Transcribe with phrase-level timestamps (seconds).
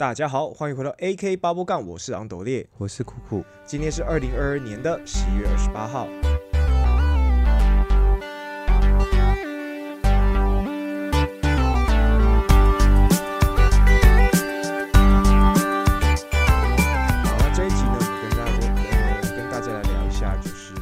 [0.00, 2.66] 大家好，欢迎回到 AK 八波杠，我是昂斗烈。
[2.78, 6.06] 我是酷酷，今天是二零二二年的十一月二十八号。
[17.26, 20.72] 好，那这一集呢，我们跟大家呃跟大家来聊一下，就是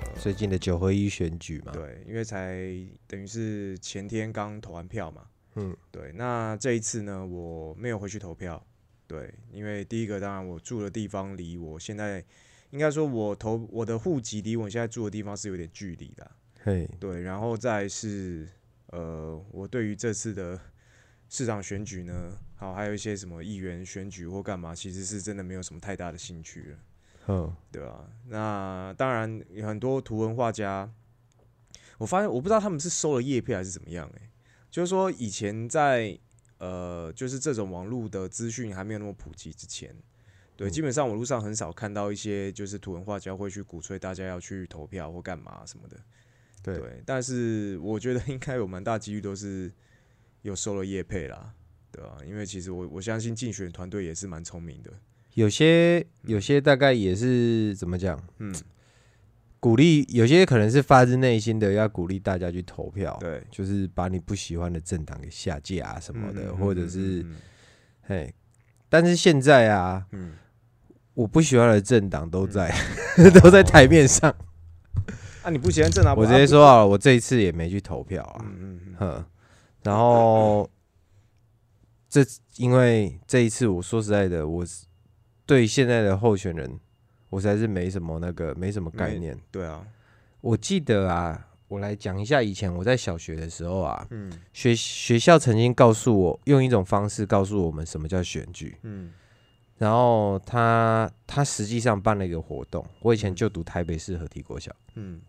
[0.00, 2.56] 呃，最近的九合一选举嘛，对，因为才
[3.06, 5.20] 等于是前天刚投完票嘛，
[5.60, 8.64] 嗯，对，那这一次呢，我没有回去投票，
[9.08, 12.24] 对，因为第一个当然我住的地方离我现在
[12.70, 16.30] 应该说我投我的户籍离我现在住的地方是有点距离的，
[16.62, 18.48] 嘿，对，然后再是
[18.86, 20.60] 呃，我对于这次的
[21.28, 26.78] 市长选举呢，好，还有一些什么议员选举或干嘛，其实是真的没有什么太大的兴趣了。
[27.26, 30.88] 嗯，对啊，那当然有很多图文画家，
[31.98, 34.30] 我发现我不知道他们是收了叶片还是怎么样、欸，
[34.70, 36.18] 就是说以前在
[36.58, 39.94] 呃，就是这种网络的资讯还没有那么普及之前，
[40.56, 40.70] 对，嗯。
[40.70, 45.96] 基本上网络上很少看到一些就是图文画家会去鼓吹大家要去投票或干嘛什么的，
[46.62, 49.72] 对，对，但是我觉得应该有蛮大几率都是
[50.42, 51.54] 有收了叶配啦，
[51.92, 54.92] 对啊、因为其实我我相信竞选团队也是蛮聪明的，
[55.34, 58.52] 有些有些大概也是怎么讲，嗯，
[59.60, 67.36] 鼓励有些可能是发自内心的要鼓励大家去投票，对，就是把你不喜欢的政党给下架啊什么的，嗯或者是嗯。
[68.02, 68.34] 嘿，
[68.88, 70.34] 但是现在啊，嗯。
[71.14, 72.72] 我不喜欢的政党都在、
[73.42, 74.32] 都在台面上，
[75.42, 79.24] 啊，你不喜欢政党，我直接说啊，我这一次也没去投票啊，嗯嗯嗯，哼，
[79.82, 80.70] 然后
[82.08, 84.64] 这因为这一次我说实在的，我
[85.44, 86.78] 对现在的候选人，
[87.30, 89.38] 我实在是没什么那个没什么概念。
[89.50, 89.86] 对啊，
[90.40, 99.10] 我记得啊，我来讲一下以前我在小学的时候啊，嗯学学校曾经告诉我用一种方式告诉我们什么叫选举，嗯
[99.76, 102.84] 然后他他实际上办了一个活动。
[103.00, 105.20] 我以前就读台北市合体国小，嗯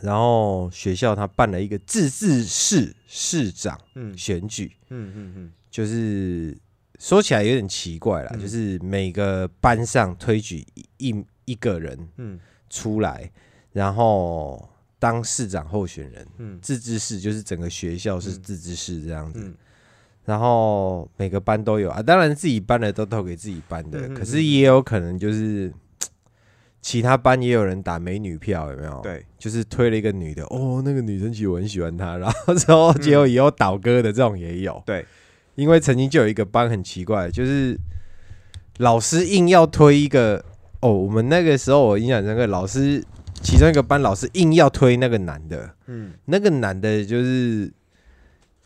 [0.00, 4.72] 然后学校他办了一个自治市市长嗯选举。
[4.90, 6.56] 嗯嗯嗯就是
[7.00, 8.40] 说起来有点奇怪啦，嗯。
[8.40, 12.38] 就是每个班上推举一一一个人嗯。
[12.68, 13.28] 出来，
[13.72, 16.58] 然后当市长候选人，嗯。
[16.62, 18.42] 自治市就是整个学校是嗯。
[18.42, 19.54] 自治市这样子，嗯。
[20.24, 25.72] 然后每个班都有啊，当然自己班的都投给自己班的，嗯嗯可是也有可能就是。
[26.82, 34.82] 其他班也有人打美女票，有没有？，对，就是推了一个女的，哦，那个女生其实我很喜欢她，然后之后结果以后倒戈的这种也有。
[34.86, 35.04] 对，
[35.60, 37.78] 因为曾经就有一个班很奇怪，就是
[38.78, 40.42] 老师硬要推一个
[40.80, 43.04] 哦，我们那个时候我印象深刻，老师
[43.42, 46.12] 其中一个班老师硬要推那个男的，嗯。
[46.24, 47.70] 那个男的就是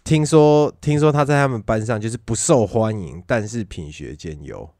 [0.04, 4.70] 听说听说他在他们班上就是不受欢迎，但是品学兼优，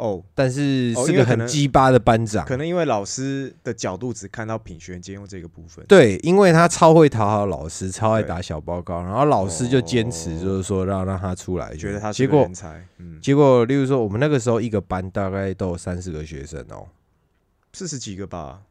[0.00, 2.46] 哦，但是是个很鸡巴的班长。
[2.46, 12.50] 可能因为老师的角度只看到品学兼用这个部分，对，因为他超会讨好老师，超爱打小报告，然后老师就坚持哦就是说让让他出来，觉得他是结果
[13.20, 16.88] 结果，例如说，我们那个时候一个班大概都有三十个学生哦。
[17.72, 18.62] 四十几个吧，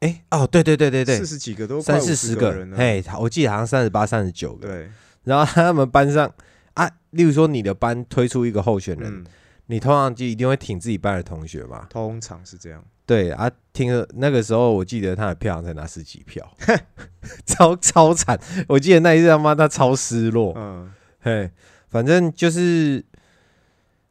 [0.00, 1.16] 哎、哦，对对对对对。
[1.16, 4.68] 四，十几个都三四十个个人，了，嘿，我记得好像三十八、三十九个。
[4.68, 4.90] 对，
[5.22, 6.30] 然后他们班上
[6.74, 9.24] 啊，例如说你的班推出一个候选人，嗯，
[9.66, 11.86] 你通常就一定会挺自己班的同学嘛。
[11.90, 16.56] 通常是这样，对啊，听了那个时候，我记得他的票才拿十几票，
[17.46, 18.38] 超超惨。
[18.68, 20.52] 我记得那一次他妈他超失落。
[20.56, 21.50] 嗯嘿，
[21.88, 23.04] 反正就是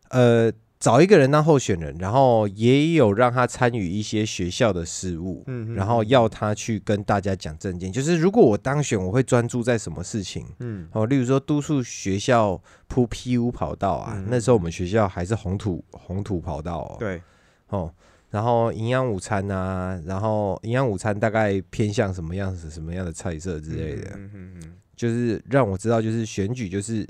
[0.09, 0.51] 呃，
[0.83, 7.89] 找一个人当候选人，然后也有让他参与一些学校的事务，嗯，然后要他去跟大家讲证件。
[7.89, 10.45] 就是如果我当选，我会专注在什么事情？
[10.59, 10.89] 嗯。
[10.91, 14.27] 哦，例如说督促学校铺 PU 跑道啊，嗯。
[14.29, 17.21] 那时候我们学校还是红土红土跑道哦，对，
[17.69, 17.89] 哦。
[18.29, 24.73] 然后营养午餐啊，然后营养午餐大概偏向什么样子、什么样的菜色之类的，嗯嗯嗯。
[24.97, 27.07] 就是让我知道，就是选举就是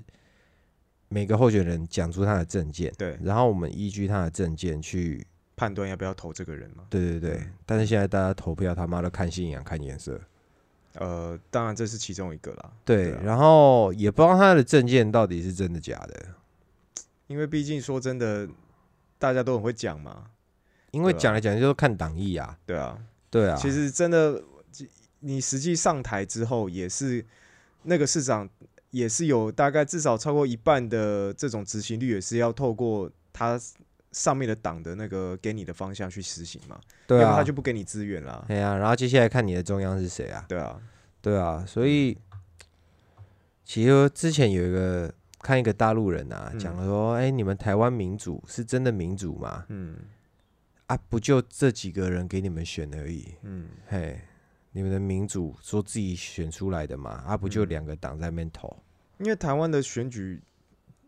[1.13, 5.23] 每个候选人讲出他的证件，对，然后我们依据他的证件去，
[5.55, 7.37] 判断要不要投这个人嘛，对对对。
[7.37, 7.53] 嗯。
[7.67, 10.19] 但是现在大家投票他妈的看信仰、看颜色，
[10.95, 13.21] 呃，当然这是其中一个啦，对，啊。
[13.23, 16.25] 然后也不知道他的证件到底是真的假的，
[17.27, 18.49] 因为毕竟说真的，
[19.19, 20.29] 大家都很会讲嘛，对啊。
[20.93, 22.97] 因为讲来讲去都看党意啊，对啊，
[23.29, 24.41] 对啊，其实真的，
[25.19, 27.23] 你实际上台之后，也是
[27.83, 28.49] 那个市长
[28.93, 33.59] 也是有大概至少超过一半的这种执行率，也是要透过他
[34.11, 37.35] 上面的党的那个给你的方向去实行嘛，对啊。
[37.35, 38.45] 他就，不给你资源啦。
[38.47, 40.79] 对啊，然后接下来看你的中央是谁啊，对啊，
[41.19, 42.15] 对啊，所以
[43.65, 46.59] 其实之前有一个看一个大陆人啊嗯。
[46.59, 49.65] 讲了说，哎、你们台湾民主是真的民主吗？
[49.69, 49.97] 嗯。
[50.85, 54.19] 啊，不就这几个人给你们选而已，嗯，嘿，
[54.73, 58.75] 你们的民主说自己选出来的嘛，啊，不就嗯两个党在那边投？
[59.19, 60.41] 因为台湾的选举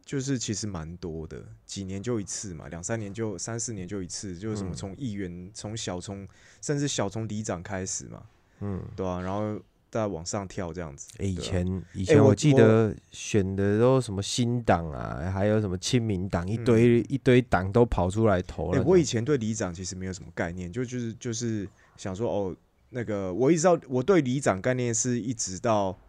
[0.05, 6.27] 就是其实蛮多的，几年就一次嘛，两三年就三四年就一次，就是什么嗯从议员从小从
[6.61, 8.23] 甚至小从里长开始嘛，
[8.59, 9.59] 嗯，对啊，然后
[9.89, 11.07] 再往上跳这样子。
[11.17, 18.85] 哎、以前以前我我记得选的都什么新党啊，还有什么亲民党，一嗯堆、一堆党都跑出来投哎、了。
[18.85, 22.55] 我以前对里长其实没有什么概念，就就是就是想说哦，
[22.95, 25.99] 那个我一直到我对里长概念是一直到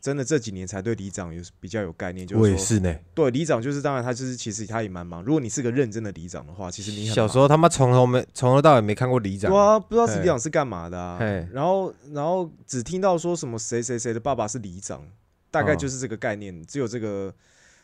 [0.00, 2.96] 真的这几年才对里长有比较有概念，就我是说也是呢。
[3.14, 11.18] 对里长就是当然他就是其实他也蛮忙，如果你是个认真的里长的话，其实你很小时候他妈从头没从头到尾没看过里长对，啊，不知道是嘿里长是干嘛的啊。
[11.52, 15.06] 然后，然后只听到说什么谁谁谁的爸爸是里长，
[15.50, 17.32] 大概哦就是这个概念，只有这个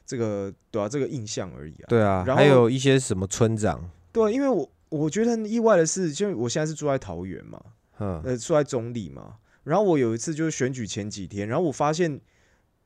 [0.07, 1.87] 这个对啊，这个印象而已啊。
[1.87, 9.37] 对啊，然后还有一些什么村长，对，因为我我觉得很意外的是，就我现在是住在桃园嘛，嗯，呃，住在中立嘛。
[9.65, 12.21] 然后我有一次就是选举前几天，然后我发现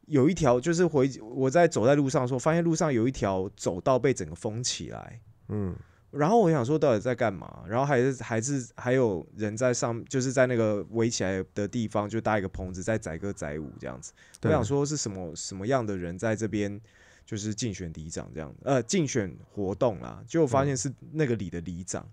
[0.06, 5.20] 有一条就是回我在走在路上的时候，发现路上有一条走道被整个封起来。
[5.49, 5.76] 嗯，
[6.11, 7.62] 然后我想说到底在干嘛？
[7.69, 14.12] 然后还是还是还有人在上，就是在那个围起来的地方就搭一个棚子在载歌载舞这样子。
[14.43, 16.81] 我想说是什么什么样的人在这边
[17.25, 22.05] 就是竞选里长这样，呃，竞选活动啦，结果发现是那个里的里长，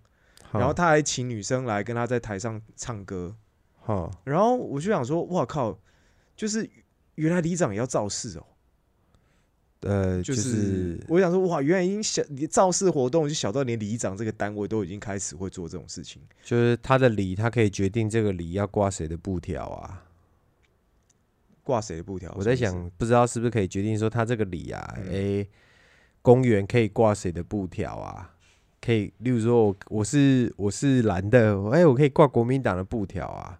[0.51, 3.35] 然后他还请女生来跟他在台上唱歌，
[3.79, 5.79] 好，然后我就想说，哇靠，
[6.35, 6.69] 就是
[7.15, 8.45] 原来里长也要造势哦。
[9.81, 16.21] 呃，就就是是我想说，哇，原来已经小造势活动就小到连里长这个单位都已经开始会做这种事情。
[16.43, 20.03] 就是他的礼，他可以决定这个礼要挂谁的布条啊。
[21.63, 22.33] 挂谁的布条？
[22.35, 25.49] 我在想，不知道是不是可以决定说他这个礼啊，嗯诶、
[26.21, 28.35] 公园可以挂谁的布条啊？
[28.81, 33.59] 可以，例如说我我是我是蓝的，哎、我可以挂国民党的布条啊。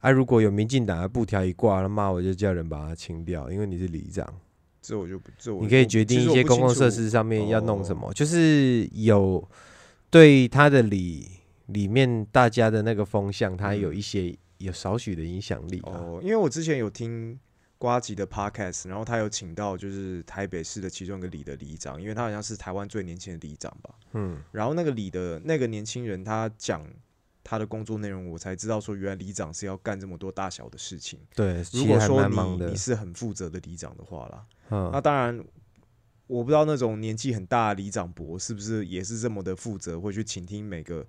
[0.00, 4.24] 啊，如果有民进党的布条一挂，他妈我就叫人把它清掉，因为你是里长，
[4.80, 9.42] 这我就不，这我你可以决定一些公共设施上面要弄什么，就是有
[10.10, 11.28] 对他的里
[11.66, 15.90] 里面大家的那个风向，它有一些有少许的影响力啊。
[15.94, 17.36] 哦，因为我之前有听
[17.78, 23.94] 瓜吉的 podcast，然后他有请到就是台北市的其中一个里的里长，因为他好像是台湾最年轻的里长吧。
[24.12, 26.86] 嗯，然后那个里的那个年轻人，他讲
[27.44, 31.20] 他的工作内容，我才知道说，原来里长是要干这么多大小的事情。
[31.34, 35.44] 对，如果说你你，是很负责的里长的话啦，嗯那嗯，当然。
[36.28, 41.06] 我不知道那种年纪很大的里长伯是不是也是这么的负责，会去倾听每个，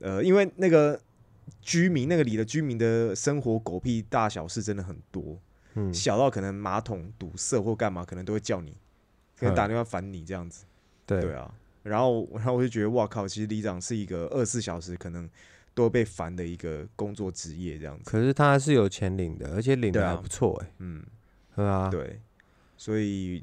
[0.00, 0.98] 呃，因为那个
[1.60, 5.38] 居民那个里的居民的生活狗屁大小事真的很多，
[5.74, 8.76] 嗯，小到可能马桶堵塞或干嘛，可能都会叫你，
[9.38, 10.64] 可能打电话烦你这样子。
[11.06, 11.52] 对对啊，
[11.82, 15.28] 然后然后我就觉得哇靠，其实里长是一个二十四小时可能
[15.74, 18.10] 都被烦的一个工作职业这样子。
[18.10, 21.02] 可是他是有钱领的，而且领的还不错哎、嗯，
[21.56, 22.20] 对啊，对，
[22.76, 23.42] 所以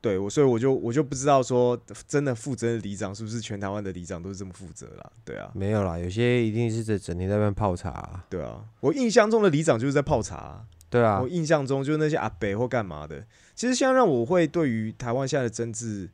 [0.00, 5.12] 对我所以我就我就不知道说真的负责的里长是不是全台湾的里长都是这么负责啦？
[5.24, 13.26] 对啊，没有啦，有些一定是在整天在那边泡茶啊、对啊，我印象中的里长就是在泡茶啊、对啊我，印象中就是那些阿北或干嘛的。
[13.54, 16.06] 其实现在让我会对于台湾现在的政治，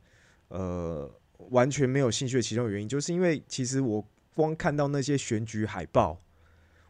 [0.47, 1.11] 呃，
[1.49, 6.21] 完全没有兴趣的其中的原因，就是因为其实我光看到那些选举海报，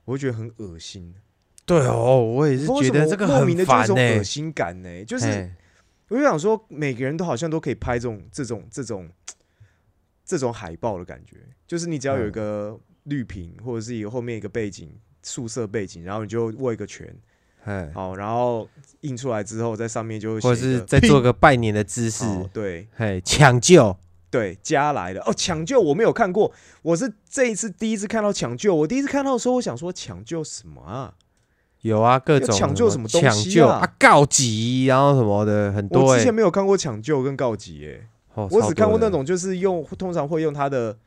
[0.06, 1.16] 我会觉得很恶心。
[1.66, 5.52] 对哦，我也是觉得这个莫名的就是恶心感呢、就是
[6.10, 9.10] 我就想说，每个人都好像都可以拍这种这种这种
[10.24, 17.16] 这种海报的感觉，就是你只要有一个绿屏，或者是一个后面一个背景宿舍背景，然后你就握一个拳，
[17.64, 18.68] 嘿，好，然后
[19.02, 22.88] 印出来之后，在上面就会或者是再做个拜年的姿势，哦对。
[22.96, 23.96] 嘿，抢救，
[24.32, 25.22] 对，加来的。
[25.22, 26.52] 哦，抢救我没有看过，
[26.82, 28.74] 我是这一次第一次看到抢救。
[28.74, 31.14] 我第一次看到的时候，我想说抢救什么啊？
[31.82, 40.98] 有啊，各种抢救什么东西抢救啊啊，告急，然后什么的很多哎、我之前没有看过抢救跟告急耶，哦我只看过那，种就是用通常会用他的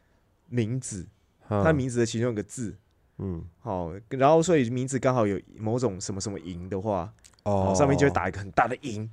[0.49, 1.07] 名字，
[1.49, 2.75] 的他名字的其中一个字，
[3.23, 3.45] 嗯。
[3.61, 7.12] 好，然后所以名字刚好有某种什么什么营的话，
[7.45, 7.71] 哦。
[7.71, 9.09] 哦，上面就会打一个很大的营，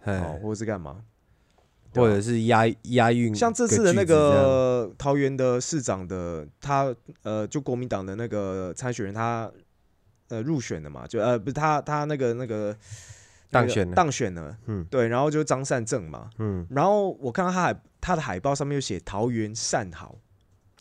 [0.00, 0.12] 嘿。
[0.12, 1.04] 哦，或者是干嘛？
[1.94, 6.90] 或者是押押韵，像这次的那个桃园的市长的他
[7.22, 9.52] 呃，就国民党的那个参选人，他
[10.28, 12.74] 呃入选了嘛，就呃不是他他那个那个
[13.50, 14.82] 当选了当选了，嗯。
[14.86, 16.66] 对，然后就张善政嘛，嗯。
[16.70, 20.16] 然后我看到他海他的海报上面有写桃园善好，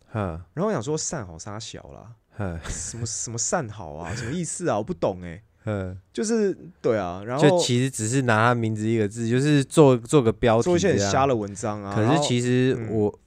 [0.08, 0.46] 哈。
[0.54, 2.16] 然后我想说善好啥小啦，哈
[2.70, 4.78] 什么什么善好啊，什么意思啊？
[4.78, 11.26] 我不懂哎、嗯，就是对啊，然后就其实只是拿他名字一个字，就是做做个标题，做一些很瞎。
[11.26, 11.94] 的文章啊。
[11.94, 13.20] 可是其实嗯我，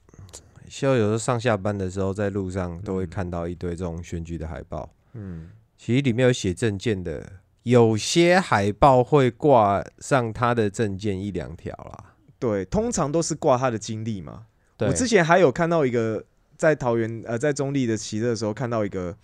[0.67, 4.89] 需要有时候上下班的时候，在路上都会嗯看到一堆这种选举的海报。
[5.13, 7.25] 嗯，其实里面有写证件的，
[7.63, 12.15] 有些海报会挂上他的证件一两条啦。
[12.37, 14.47] 对，通常都是挂他的经历嘛。
[14.79, 16.21] 我之前还有看到一个
[16.57, 19.15] 在桃园呃在中立的骑车的时候看到一个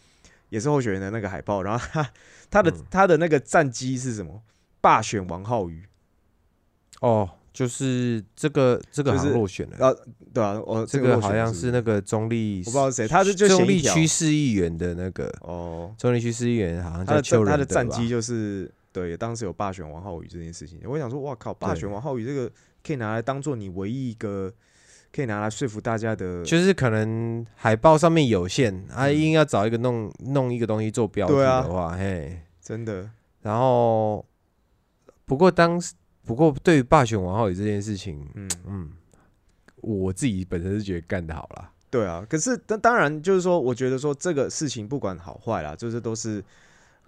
[0.49, 2.11] 也是候选人的那个海报，然后他
[2.49, 4.41] 他的、嗯他的那个战机是什么？
[4.81, 5.85] 霸选王浩宇，
[7.01, 9.77] 哦，就是这个这个好就是像落选了。
[9.77, 9.95] 啊，
[10.33, 22.51] 对啊，我这个好像是那个中立，我不知道是谁，他是就中立区市议员的那个哦，中立区市议员，好像叫邱仁战他的战绩就是对，当时有霸选王浩宇这件事情，我想说，哇靠，霸选王浩宇这个
[22.83, 24.51] 可以拿来当做你唯一一个
[25.13, 33.09] 可以拿来说服大家的，就是可能海报上面有限，啊，嗯硬要找一个弄弄一个东西做标题对啊的话，嘿，真的，
[33.41, 34.25] 然后
[35.25, 38.91] 不过当时不过对于霸权王浩宇这件事情，嗯，嗯，
[39.77, 41.71] 我自己本身是觉得干得好啦。
[41.89, 42.25] 对啊。
[42.29, 46.41] 可是当当然就是说，我觉得说这个事情不管好坏啦，就是都是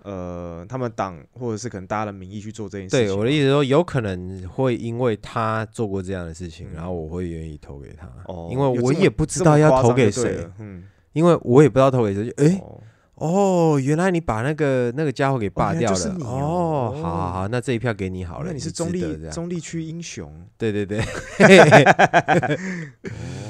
[0.03, 3.07] 呃他们党或者是可能大家的名义去做这件事情。
[3.07, 6.75] 对我的意思说，有可能会因为他做过这样的事情，嗯。
[6.75, 10.47] 然后我会愿意投给他，哦，因为我也不知道要投给谁。
[10.59, 10.83] 嗯，
[11.13, 12.79] 因为我也不知道投给谁，就诶，哦。
[13.15, 20.45] 哦，原来你把那个那个家伙给罢掉了，哦哦，好好好，那这一票给你好了，那你是中立中立区英雄。
[20.57, 20.99] 对对对。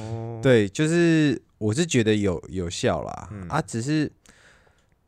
[0.06, 3.48] 哦，对，就是我是觉得有有效啦，嗯。
[3.48, 4.12] 啊，只是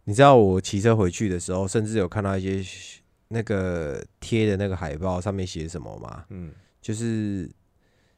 [0.05, 6.24] 你知道我骑车回去的时候，甚至有看到一些那个贴的那个海报，上面写什么吗？
[6.29, 7.50] 嗯就是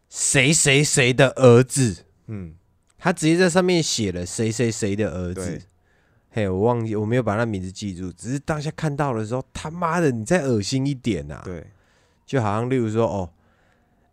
[0.09, 2.53] 谁谁谁的儿子，嗯，
[2.97, 5.61] 他直接在上面写了谁谁谁的儿子。
[6.29, 11.65] 嘿，我忘记我没有把那名字记住，只是当下看到的时候，他妈的，你再恶心一点呐、对，
[12.25, 13.29] 就好像例如说，哦，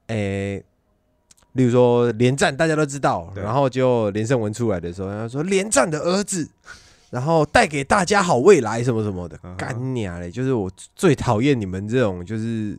[0.06, 0.64] 诶、
[1.52, 6.48] 例如说连战大家都知道，然后就连胜文出来的时候，他说连战的儿子，
[7.14, 10.28] 然后带给大家好未来什么什么的嗯，干娘嘞！
[10.28, 12.76] 就是我最讨厌你们这种就是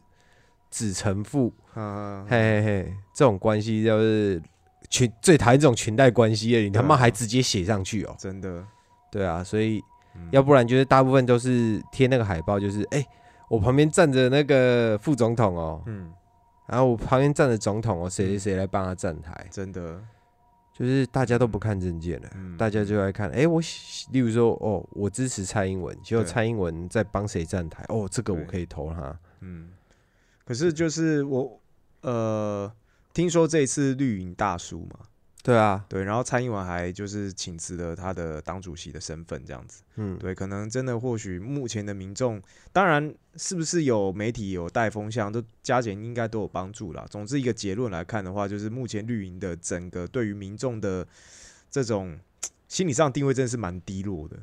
[0.70, 4.42] 子承父，嗯，嘿嘿嘿，这种关系就是
[4.90, 6.90] 裙最讨厌这种裙带关系的，你他对啊。
[6.90, 8.62] 妈还直接写上去哦，真的，
[9.10, 9.82] 对啊，所以
[10.16, 10.28] 嗯。
[10.32, 13.02] 要不然就是大部分都是贴那个海报，就是哎、
[13.50, 16.12] 我旁边站着那个副总统哦，嗯，
[16.68, 19.98] 然后我旁边站着总统哦，谁谁谁来帮他站台，真的，
[20.78, 23.62] 就是大家都不看证件了，嗯大家就爱看，哎、我
[24.12, 29.70] 例如说哦，我支持蔡英文，结果蔡英文在帮谁站台，哦，这个我可以投他，嗯，
[30.44, 31.62] 可是就是我
[32.02, 32.70] 呃，
[33.14, 35.00] 听说这一次绿营大输嘛，
[35.46, 39.84] 对啊，对，然后蔡英文还就是请辞了他的党主席的身份，这样子。
[39.96, 42.42] 嗯，对，可能真的或许目前的民众，
[42.74, 47.06] 当然是不是有媒体有带风向，都加减应该都有帮助啦。
[47.12, 51.06] 总之一个结论来看的话，就是目前绿营的整个对于民众的
[51.70, 52.18] 这种
[52.68, 54.38] 心理上定位真的是蛮低落的，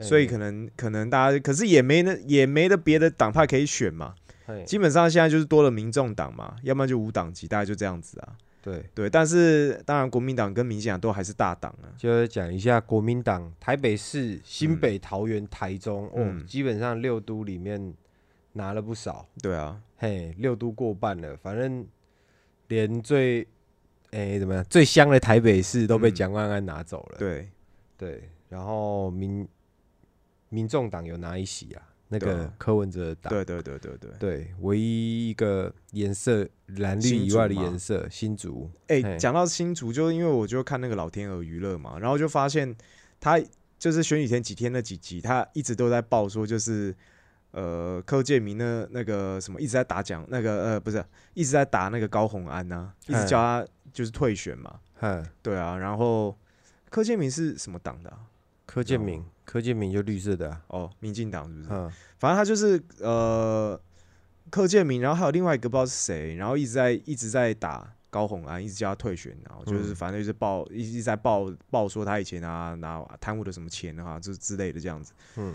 [0.00, 4.14] 所以可能可能大家可是也没那也没得别的党派可以选嘛，
[4.46, 8.36] 嘿基本上现在就是多了民众党嘛，要不然就无党籍，大概就这样子啊。
[8.66, 11.94] 对，对，但是当然国民党跟民进党都还是大党啊。
[11.96, 16.44] 就是讲一下国民党台北市、新北、桃园、台中，哦，嗯。
[16.46, 17.94] 基本上六都里面
[18.54, 21.86] 拿了不少，对啊，嘿，六都过半了，反正
[22.66, 23.46] 连最
[24.10, 27.48] 哎、怎么样最香的台北市都被嗯蒋万安拿走了，对，
[27.96, 29.46] 对，然后民
[30.48, 34.10] 民众党有拿一席啊，那个柯文哲的党，对对对对对。
[34.18, 42.74] 对，唯一一个颜色蓝绿以外的颜色，新竹，哎、嘿讲到新竹，就因为我就看那个老天鹅娱乐嘛，然后就发现
[43.18, 43.40] 他
[43.78, 46.94] 就是选举前几天那几集，他一直都在报说，就是
[47.50, 56.38] 呃柯建明那那个什么一直在打蒋，那个呃不是一直在打那个高虹安呐、一直叫他就是退选嘛，哼，对啊，然后
[56.88, 58.20] 柯建明是什么党的、啊？
[58.64, 61.68] 柯建明，柯建明就绿色的、啊，哦，民进党是不是？
[61.70, 63.80] 嗯，反正他就是呃
[64.50, 75.12] 柯建明，然后还有另外一个不知道是谁，然后一直在一直在打高虹安，一直叫他退选，然后就是嗯反正就是报一直在报报说他以前啊拿贪污的什么钱啊，就是之类的这样子。
[75.36, 75.54] 嗯，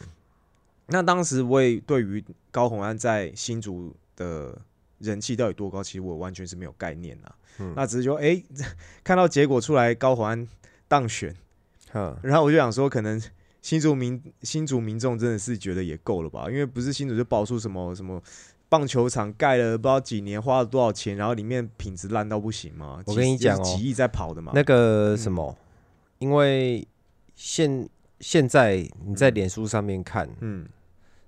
[0.88, 4.58] 那当时我也对于高虹安在新竹的
[5.00, 7.36] 人气到底多高，其实我完全是没有概念啊。
[7.60, 8.42] 嗯那只是说，哎、
[9.04, 10.48] 看到结果出来，高虹安
[10.88, 11.36] 当选，
[11.92, 13.22] 哼，然后我就想说，可能
[13.62, 16.50] 新竹民新竹民众真的是觉得也够了吧？
[16.50, 18.22] 因为不是新竹就爆出什么什么
[18.68, 23.04] 棒球场盖了不知道几年，花了多少钱，然后里面品质烂到不行吗？
[23.06, 24.52] 我跟你讲哦几亿在跑的嘛。
[24.56, 25.58] 那个什嗯么，
[26.20, 26.88] 因为
[27.36, 27.88] 现
[28.20, 30.68] 现在你在嗯脸书上面看，嗯，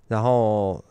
[0.08, 0.84] 然后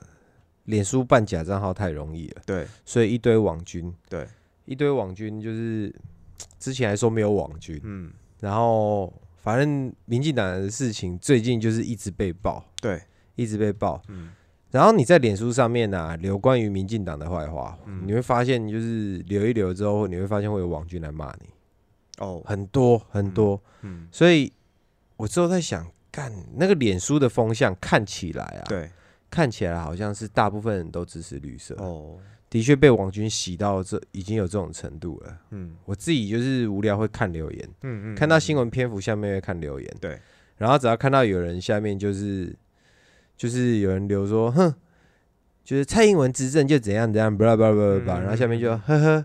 [0.67, 4.29] 脸书办假账号太容易了，对所以一堆网军，对，
[4.65, 5.93] 一堆网军就是
[6.61, 13.03] 之前还说没有网军，嗯，然后反正民进党的事情最近就是一直被爆，对，
[13.35, 14.01] 一直被爆。
[14.09, 14.31] 嗯。
[14.71, 18.05] 然后你在脸书上面呢、啊、留关于民进党的坏话，嗯。
[18.07, 21.51] 你会发现就是留一留之后，你会发现会有网军来骂你，
[22.19, 23.61] 哦，很多很多。
[23.83, 24.51] 嗯，所以
[25.17, 28.89] 我之后在想，干那个脸书的风向看起来啊，对，
[29.29, 32.17] 看起来好像是大部分人都支持绿色，哦，
[32.53, 35.39] 的确被网军洗到这已经有这种程度了。
[35.53, 35.75] 嗯。
[35.87, 40.21] 我自己就是无聊会看留言，嗯嗯，看到新闻篇幅下面会看留言，对，
[40.59, 42.55] 然后只要看到有人下面就是
[43.39, 44.75] 就是有人留说，哼，
[45.65, 49.25] 就是蔡英文执政就怎样怎样，巴拉巴拉巴拉然后下面就呵呵，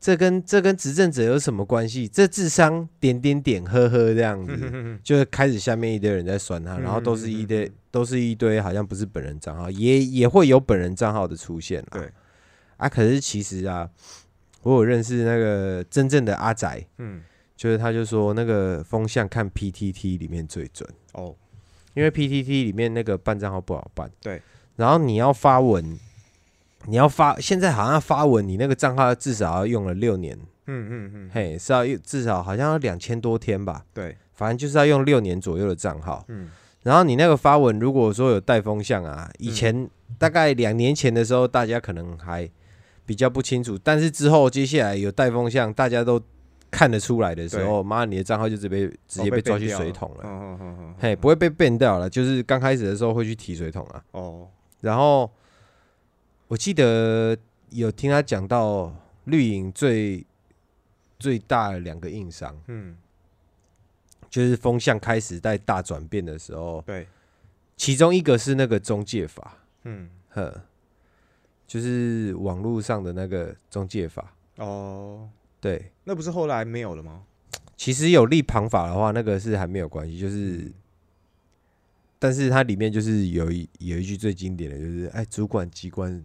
[0.00, 2.08] 这跟这跟执政者有什么关系？
[2.08, 12.12] 这智商点点点，呵呵这样子， 嗯就是开始下面一堆人在酸他，然后都是一堆都是一堆好像不是本人账号，也也会有本人账号的出现啦对，
[12.78, 13.88] 啊，可是其实啊，
[14.62, 17.20] 我有认识那个真正的阿仔，嗯，
[17.54, 21.36] 就是他就说那个风向看 PTT 里面最准，哦，
[21.94, 24.40] 因为 PTT 里面那个办账号不好办，对，
[24.76, 25.98] 然后你要发文，
[26.86, 36.24] 你要发，现在好像发文，你那个账号至少要用了六年，嗯嗯嗯，嘿，是要至少好像要两千多天吧，对，反正就是要用六年左右的账号。
[36.28, 36.48] 嗯。
[36.84, 42.48] 然后你那个发文，如果说有带风向啊，以前大概两年前的时候，大家可能还
[43.08, 46.20] 比较不清楚，但是之后接下来有带风向，大家都
[46.70, 50.20] 看得出来的时候，妈，你的账号就直接被直接被抓去水桶了。
[50.24, 54.04] 嗯嗯嗯嗯，嘿，不会被 ban 掉了，就是刚开始的时候会去提水桶啊。
[54.10, 54.46] 哦，
[54.82, 55.30] 然后
[56.48, 57.34] 我记得
[57.70, 60.22] 有听他讲到绿营最
[61.18, 62.94] 最大的两个硬伤，嗯，
[64.28, 67.08] 就是风向开始在大转变的时候，对，
[67.74, 70.60] 其中一个是那个中介法，嗯，呵，
[71.68, 74.34] 就是网络上的那个中介法。
[74.56, 75.28] 哦，
[75.60, 77.22] 对，那不是后来没有了吗？
[77.76, 80.68] 其实有立旁法的话，那个是还没有关系，就是，
[82.18, 86.24] 但是它里面就是有一有一句最经典的就是，哎，主管机关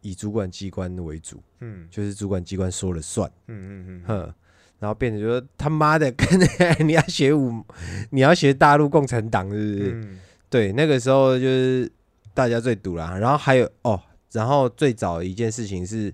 [0.00, 4.34] 以主管机关为主，嗯就是主管机关说了算，嗯嗯嗯，哼，
[4.78, 6.28] 然后变成说他妈的跟
[6.86, 7.64] 你要学武，
[8.10, 9.92] 你要学大陆共产党是不是？
[9.94, 11.90] 嗯对，那个时候就是
[12.32, 13.18] 大家最堵啦。
[13.18, 14.00] 然后还有哦，
[14.32, 16.12] 然后最早一件事情是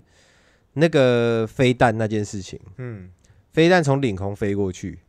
[0.73, 3.11] 那个飞弹那件事情，嗯，
[3.51, 4.99] 飞弹从领空飞过去，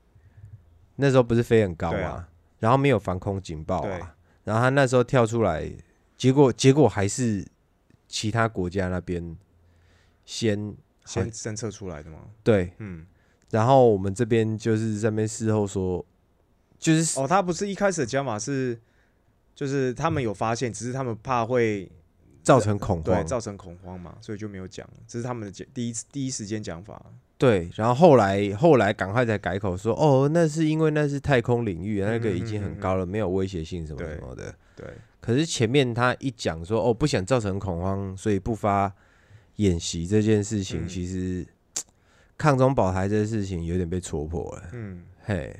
[0.96, 2.28] 那时候不是飞很高嘛，啊。
[2.60, 5.70] 然后没有防空警报啊，然后他那时候跳出来，
[6.16, 7.46] 结果结果还是
[8.08, 9.36] 其他国家那边
[10.24, 12.18] 先先侦测出来的吗？
[12.42, 13.06] 对，嗯，
[13.50, 16.04] 然后我们这边就是在那边事后说，
[16.80, 18.76] 就是哦，他不是一开始的加码是，
[19.54, 21.88] 就是他们有发现，只是他们怕会
[22.48, 23.04] 造成恐慌。
[23.04, 27.00] 对慌，造成恐慌嘛，所以就没有讲，这是他们的讲第一次第一时间讲法。
[27.36, 34.52] 对，然后后来后来赶快才改口说，哦，那是因为那是太空领域，那个已经很高了，没有威胁性什么什么的。
[34.74, 34.86] 对，
[35.20, 38.92] 可是前面他一讲说，哦，不想造成恐慌，所以不发
[39.56, 40.88] 演习这件事情，嗯。
[40.88, 41.46] 其实
[42.36, 44.62] 抗中保台这件事情有点被戳破了。
[44.72, 45.56] 嗯，嘿，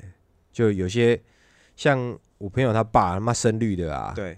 [0.51, 1.21] 就有些
[1.77, 4.37] 像我朋友他爸他妈深绿的啊，对，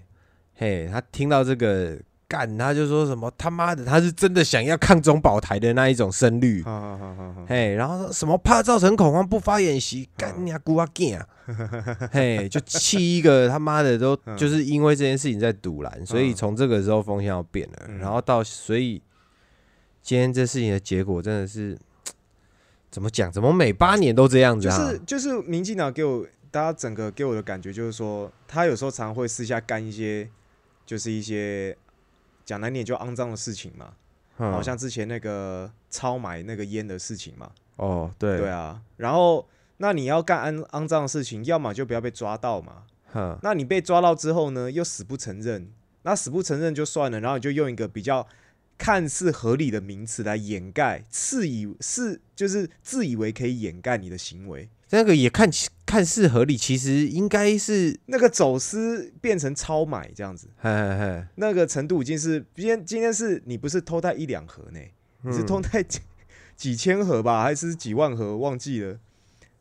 [0.54, 1.98] 嘿，他听到这个
[2.32, 6.64] 干，他就说什么他妈的，他是真的想要抗中保台的那一种声律。
[7.46, 11.28] 嘿，然后说什么怕造成恐慌不发演习，嗯干你啊姑啊干啊！
[12.10, 19.02] 嘿，就气一个他妈的都嗯就是因为这件事情在堵拦，所以嗯从这个时候风向要变了，嗯然后到所以
[20.00, 21.76] 今天这事情的结果真的是
[22.90, 23.30] 怎么讲？
[23.30, 24.90] 怎么每八年都这样子就啊？
[24.90, 30.26] 是就是民进党给我大家整个给我的感觉就是说，他有时候常会私下干一些，
[30.86, 31.76] 就是一些
[32.52, 33.94] 讲难点就肮脏的事情嘛，
[34.36, 34.52] 嗯。
[34.52, 38.38] 好像之前那个超买那个烟的事情嘛，哦，对。
[38.38, 45.70] 对啊，然后那你要干肮肮脏的事情，要么就不要被抓到嘛，哼，那你被抓到之后呢，又死不承认，
[46.02, 48.28] 那死不承认就算了，然后你就用一个比较
[48.76, 54.68] 看似合理的名词来掩盖，自以是就是自以为可以掩盖你的行为。
[54.90, 64.80] 那个也看起看似合理，其实应该是，那个走私变成超买这样子，嘿嘿嘿，那个程度已经是今天今天是你不是偷带一两盒呢，
[65.20, 66.00] 你是嗯偷带几
[66.56, 68.38] 几千盒吧，还是几万盒？
[68.38, 68.98] 忘记了。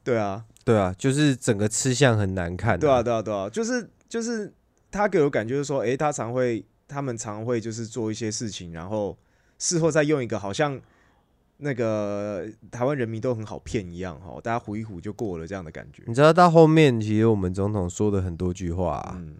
[0.05, 4.53] 对啊，对啊，就是整个吃相很难看、对啊，，对啊，对啊，就是就是
[4.89, 9.17] 他给我感觉就是说，诶，他常会他们常会就是做一些事情，然后
[9.59, 10.79] 事后再用一个好像
[11.63, 16.01] 那个台湾人民都很好骗一样哈，大家唬一唬就过了这样的感觉。
[16.07, 19.35] 你知道到后面，其实我们总统说的很多句话、啊，嗯，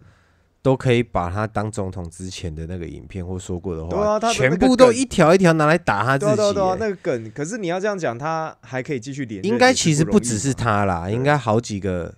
[0.62, 12.14] 都可以把他当总统之前的那个影片或说过的话，对啊他的全部都一条一条拿来打他自己、对啊对啊对那个梗，可是你要这样讲，他还可以继续连任，应该其实不只是，他啦，对应该好几个。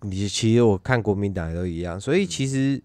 [0.00, 2.82] 你其实我看国民党也都一样，所嗯以其实、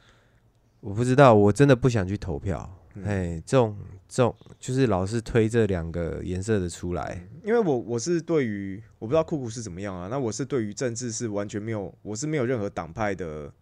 [0.80, 2.66] 我不知道，我真的不想去投票。
[2.94, 3.76] 嗯哎、这种
[4.08, 13.52] 这种就是老是推这两个颜色的出来，因为我我是对于我不知道酷酷是怎么样啊，那我是对于政治是完全没有，我是没有任何党派的，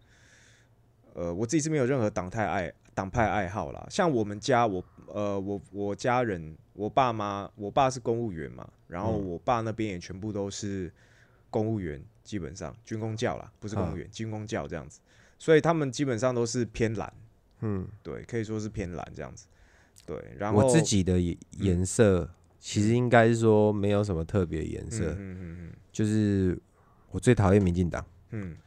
[1.13, 3.85] 呃，我自己是没有任何党派爱党派爱好啦。
[3.89, 9.27] 像我们家，我呃我我家人，我爸妈，我爸是公务员嘛，然后嗯。
[9.27, 10.89] 我爸那边也全部都是
[11.49, 15.01] 公务员，基本上军工教啦，不是公务员，军工教这样子，
[15.37, 17.13] 所以他们基本上都是偏蓝，
[17.59, 19.45] 嗯，对，可以说是偏蓝这样子，
[20.07, 22.27] 对，然后我自己的颜颜色
[22.59, 26.57] 其实应该是说没有什么特别颜色，嗯嗯就是
[27.11, 28.51] 我最讨厌民进党，嗯。
[28.53, 28.57] 嗯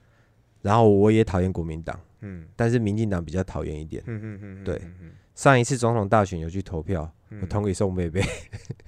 [0.62, 4.04] 然后我也讨厌国民党，嗯但是民进党比较讨厌一点。
[4.06, 5.12] 嗯嗯嗯，对嗯嗯。
[5.34, 7.00] 上一次总统大选有去投票，
[7.30, 8.22] 我嗯投给宋贝贝，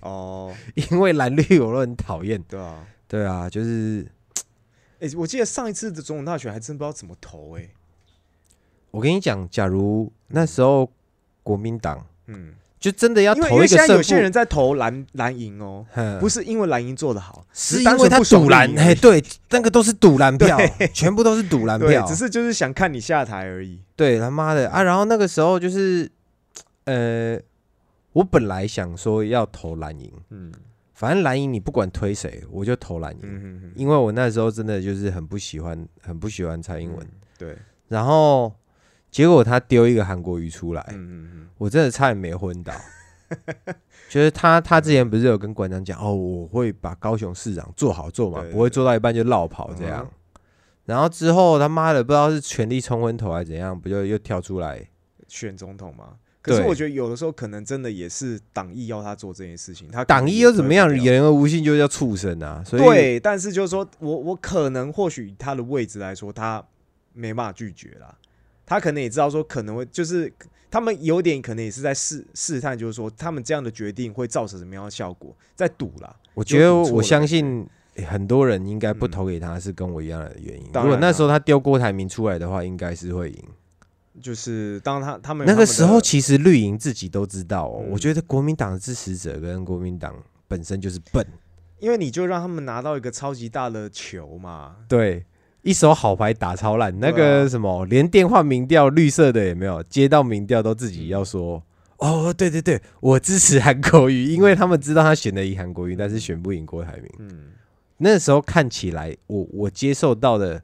[0.01, 0.55] 哦，
[0.91, 2.43] 因为蓝绿我都很讨厌。
[2.43, 4.07] 对啊，对啊，就是
[5.01, 7.71] 哎、我记得上一次的总统大选还真不知道怎么投、哎，
[8.91, 10.93] 我跟你讲，假如那时候
[11.43, 16.19] 国民党嗯，就真的要因为因投一个胜为现在有些负，人在投蓝蓝营哦，哼。
[16.19, 18.95] 不是因为蓝营做的好，只是因为他不爽赌蓝，嘿，绿营而已。
[18.95, 20.59] 对，那个都是赌蓝票，
[20.93, 23.81] 全部都是赌蓝对票，，只是就是想看你下台而已。
[23.97, 24.69] 对他妈的。
[24.71, 24.83] 啊！
[24.83, 26.11] 然后那个时候就是，
[26.85, 27.39] 呃，
[28.13, 30.53] 我本来想说要投蓝营，嗯。
[30.95, 37.05] 反正蓝营你不管推谁，我就投蓝营，因为我那时候真的就是很不喜欢，很不喜欢蔡英文。
[37.05, 37.59] 嗯对，
[37.89, 38.55] 然后
[39.13, 42.73] 结果他丢一个韩国瑜出来，嗯嗯我真的差点没昏倒。
[44.11, 50.41] 就是他，他之前不是有跟馆长讲哦，我会把高雄市长做好做嘛，不会做到一半就落跑这样嗯。
[50.85, 54.79] 然后之后他妈的不知道是全力冲昏头还是怎样，不就又跳出来？
[54.79, 56.17] 嗯，选总统吗。
[56.43, 60.95] 可是我觉得有的时候可能真的也是党意要他做这件事情，他党意又怎么样？
[61.01, 62.63] 言而无信就叫畜生啊！
[62.67, 66.63] 所以对，但是就是说我我可能或许他的位置来说，他
[67.13, 68.15] 没办法拒绝啦。
[68.73, 70.33] 他可能也知道说可能会就是
[70.71, 76.15] 他们有点可能也是在试试探，就是说他们这样的决定会造成什么样的效果，在赌啦。
[76.35, 80.67] 我觉得我相信诶很多人应该不嗯投给他是跟我一样的原因。
[80.73, 83.45] 如果那时候他丢郭台铭出来的话，应该是会赢。
[84.21, 90.15] 就是当他他们那个时候其实绿营自己都知道哦，嗯我觉得国民党的支持者跟国民党
[90.47, 91.27] 本身就是笨，
[91.79, 95.25] 因为你就让他们拿到一个超级大的球嘛，对，
[95.63, 101.63] 一手好牌打超烂，那个什么，连电话民调绿色的也没有，接到民调都自己要说。
[101.99, 107.09] 哦，对对对，我支持韩国瑜，因为他们知道他选得赢韩国瑜，但是选不赢郭台铭。
[107.21, 107.53] 嗯，
[107.99, 110.61] 那时候看起来，我我接受到的，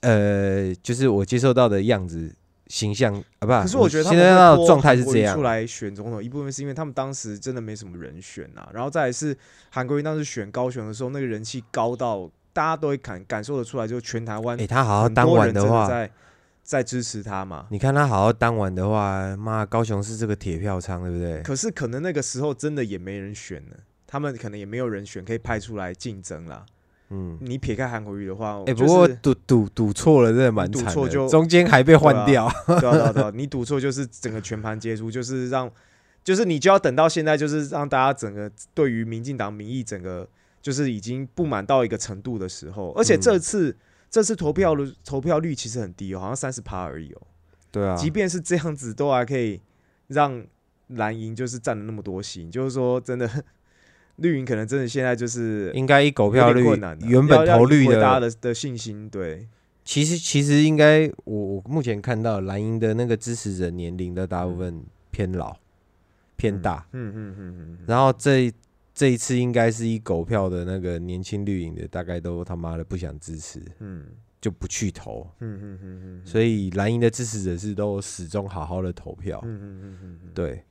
[0.00, 2.34] 呃，就是我接受到的样子
[2.68, 9.36] 形象啊，不，可是我觉得他现在的状态是这样出，来选总统，一部分是因为他们当时真的没什么人选啊，然后再来是
[9.68, 16.10] 韩国瑜当时选高雄的时候，那个人气高到大家都会感感受得出来，就是全台湾哎、他好好很当多人真的完的话，在
[16.62, 17.66] 在支持他嘛。
[17.70, 21.42] 你看他好好当完的话，妈，高雄是这个铁票仓，对不对？
[21.42, 26.64] 可是可能那个时候真的也没人选呢，他们可能也没有人选可以派出来竞争啦。
[27.12, 32.48] 嗯，你撇开韩国瑜的话，哎、就是不过赌赌赌错了，真的蛮惨的，赌错就中间还被换对掉。
[32.66, 35.68] 对啊对啊对啊，你赌错就是整个全盘皆输，就是让，
[36.22, 40.28] 就是你就要等到现在，就是让大家整个对于民进党民意整个
[40.62, 43.76] 就是已经不满到一个程度的时候，而且嗯这次、
[44.10, 47.22] 这次投票的投票率其实很低哦，好像三十趴而已哦。
[47.70, 49.60] 对啊，即便是这样子，都还可以
[50.08, 50.44] 让
[50.88, 53.30] 蓝营就是占了那么多席，就是说真的，
[54.16, 56.62] 绿营可能真的现在就是应该以狗票率
[57.02, 59.46] 原本投绿的大家的，信心，对，
[59.84, 65.56] 其实其实应该我我目前看到蓝营的那个支持者年龄的大部分偏老
[66.36, 68.52] 偏大，嗯嗯嗯嗯嗯，然后这
[69.00, 74.04] 这一次应该是以狗票的那个年轻绿营的，大概都他妈的不想支持，嗯
[74.42, 80.62] 就不去投，嗯嗯嗯嗯，所以蓝营的支持者是都始终好好的投票，嗯嗯嗯对。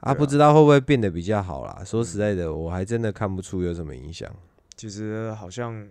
[0.00, 1.84] 啊，啊不知道会不会变得比较好啦？
[1.84, 4.34] 说实在的，我还真的看不出有什么影响。
[4.74, 5.86] 其实好像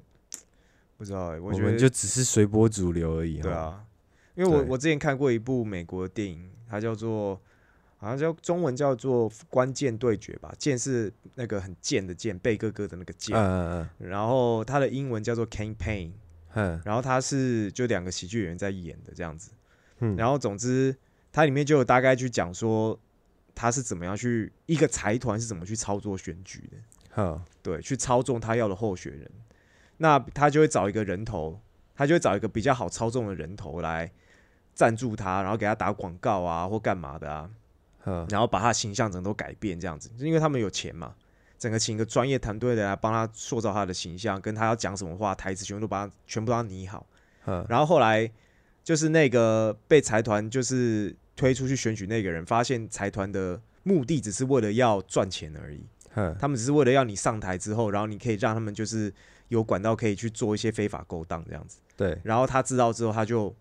[0.98, 3.38] 不知道哎、我们就只是随波逐流而已。
[3.38, 3.86] 哈，对啊，
[4.34, 7.40] 因为我我之前看过一部美国的电影，它叫做
[8.06, 16.12] 好像叫中文叫做《关键对决》吧，剑是那个很贱的剑，贝哥哥的那个剑，嗯嗯然后它的英文叫做 Campaign，
[16.54, 19.50] 嗯然后它是就两个喜剧演员在演的这样子，
[20.02, 20.96] 嗯，然后总之
[21.32, 23.00] 它里面就有大概去讲说
[23.56, 26.78] 他是怎么样去一个财团是怎么去操作选举的。
[27.10, 29.32] 好，对，去操纵他要的候选人。
[29.98, 31.60] 那他就会找一个人头，
[31.96, 34.12] 他就会找一个比较好操纵的人头来
[34.74, 37.50] 赞助他，然后给他打广告啊或干嘛的啊，
[38.06, 38.26] 嗯。
[38.30, 41.14] 然后把他形象整个都改变这样子，就因为他们有钱嘛，
[41.58, 47.06] 整个请一个专业团队的来帮他塑造他的形象，跟他要讲什么话，台词全部都把他全部都让拟好。
[47.46, 47.66] 嗯。
[47.70, 48.32] 然后后来
[48.84, 56.36] 就是那个被财团就是推出去选举那个人，发现财团的目的只是为了要赚钱而已，嗯。
[56.40, 59.14] 他们只是为了要你上台之后，然后你可以让他们就是
[59.48, 61.80] 有管道可以去做一些非法勾当这样子。
[61.98, 63.56] 对，然后他知道之后，他就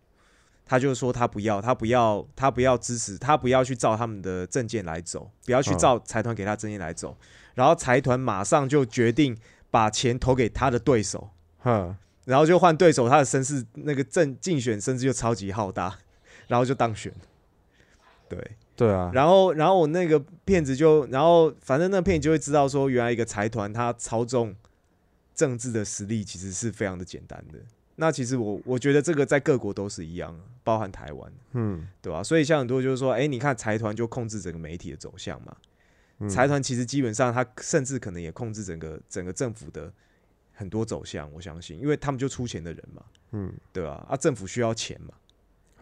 [0.66, 7.16] 他就说他不要，他不要，他不要支持，他不要去照他们的证件来走，不要去嗯照财团给他证件来走。
[7.54, 9.36] 然后财团马上就决定
[9.70, 15.98] 把钱投给他的对手，哼，然后就换对手，他的声势那个政竞选声势就超级浩大，
[16.48, 17.12] 然后就当选。
[18.28, 24.56] 对，对啊，然后然后我那个骗子就，然后反正那个骗子就会知道说，原来一个财团他操纵
[25.34, 27.58] 政治的实力其实是非常的简单的。
[27.96, 35.56] 那其实我我觉得这个在各国都是一样，包含台湾，嗯，对吧、所以像很多就是说，哎、你看财团就控制整个媒体的走向嘛，
[36.18, 36.28] 嗯。
[36.28, 39.92] 财团其实基本上他甚至可能也控制整个整个政府的
[40.52, 43.02] 很多走向，我相信，因为他们就出钱的人嘛，
[43.32, 44.16] 嗯，对吧、啊？
[44.16, 45.14] 政府需要钱嘛，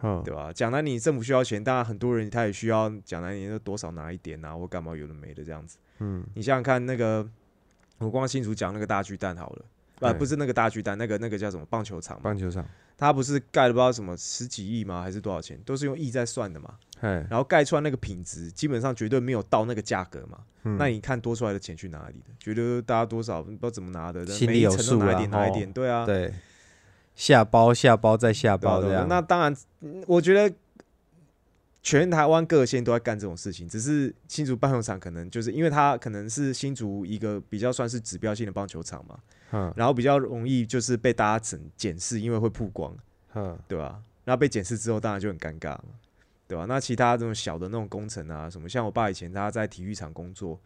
[0.00, 5.78] 哼，对吧、讲来你政府需要钱，当然很多人他也需要讲来你就多少拿一点啊，或干嘛有的没的这样子。
[5.98, 7.26] 嗯，你想想看，那个
[7.98, 9.64] 我光新竹讲那个大巨蛋好了，
[10.00, 10.14] 啊，对。
[10.14, 15.02] 不是那个大巨蛋，那个那个叫什么棒球场嘛，棒球场，它不是盖了不知道什么十几亿吗？
[15.02, 15.58] 还是多少钱？
[15.64, 16.74] 都是用亿在算的嘛。
[17.00, 20.38] 哎，然后盖出来那个品质，基本上绝对没有到那个价格嘛。
[20.64, 20.76] 嗯。
[20.78, 22.30] 那你看多出来的钱去哪里的？
[22.38, 26.32] 觉得大家多少不知道怎么拿的，心里有数啊拿一点拿一点，对啊，对，
[27.14, 30.54] 下包下包再下包这样，那当然，嗯我觉得
[31.82, 39.18] 全台湾各县都在干这种事情，只是新竹棒球场可能就是因为它可能是新竹一个比较算是指标性的棒球场嘛，
[39.52, 39.72] 嗯。
[39.76, 42.96] 然后比较容易就是被大家整检视，因为会曝光，
[43.34, 44.02] 嗯，对吧？
[44.24, 45.84] 那被检视之后，当然就很尴尬嘛，
[46.46, 46.64] 对吧？
[46.68, 50.60] 那其他这种小的那种工程啊，什么像我爸以前他在体育场工作，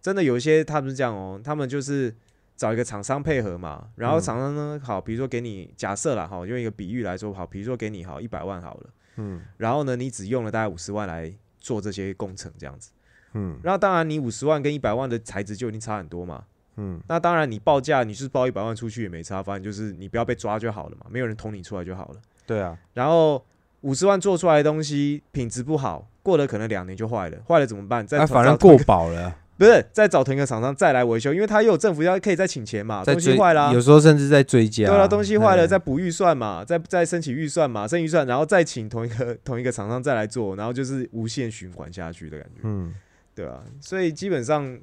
[0.00, 2.14] 真的有一些他们是这样哦，他们就是
[2.56, 4.20] 找一个厂商配合嘛，然后嗯。
[4.20, 9.42] 厂商呢，好，比如说给你假设了哈，用一个比喻来说，好，比如说给你好一百万好了，嗯。
[9.56, 12.90] 然后呢，你只用了大概五十万来做这些工程这样子，
[13.32, 13.58] 嗯。
[13.62, 16.44] 然后当然你五十万跟一百万的材质就已经差很多嘛，
[16.76, 22.16] 嗯，那当然你报价你是报一百万出去也没差，反正就是你不要被抓就好了嘛，没有人捅你出来就好了。
[22.46, 23.44] 对啊，然后
[23.82, 28.06] 五十万做出来的东西品质不好，过了可能两年就坏了，坏了怎么办？
[28.06, 42.92] 再啊，反正过保了， 不是再找同一个厂商再来维修，因为他又有政府要可以再请钱嘛，东西坏啦、有时候甚至在追加，对啊，东西坏了哎再补预算嘛，再再申请预算嘛，申预算，然后再请同一个 同一个厂商再来做，然后就是无限循环下去的感觉，嗯，
[43.34, 44.76] 对啊，所以基本上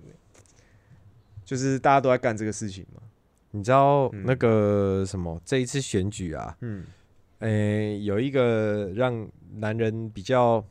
[1.49, 3.01] 就是大家都在干这个事情嘛，
[3.49, 6.85] 你知道嗯那个什么这一次选举啊，嗯，
[7.39, 10.63] 诶，有一个让男人比较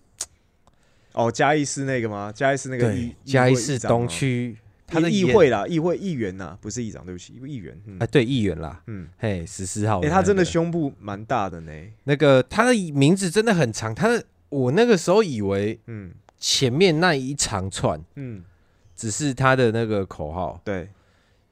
[1.14, 2.30] 哦，嘉义市那个吗？
[2.32, 7.76] 嘉义市那个嘉义议会市东区他的议演会啦，议会议员呐，不是议长，对不起，议员。
[7.86, 7.96] 嗯。
[7.98, 11.72] 哎，对议员啦，嗯，嘿，十四号哎、他真的胸部蛮大的呢。
[12.04, 16.12] 那个他的名字真的很长，他的我那个时候以为嗯。
[16.40, 18.44] 前面那一长串嗯，
[18.98, 20.88] 只是他的那个口号，对，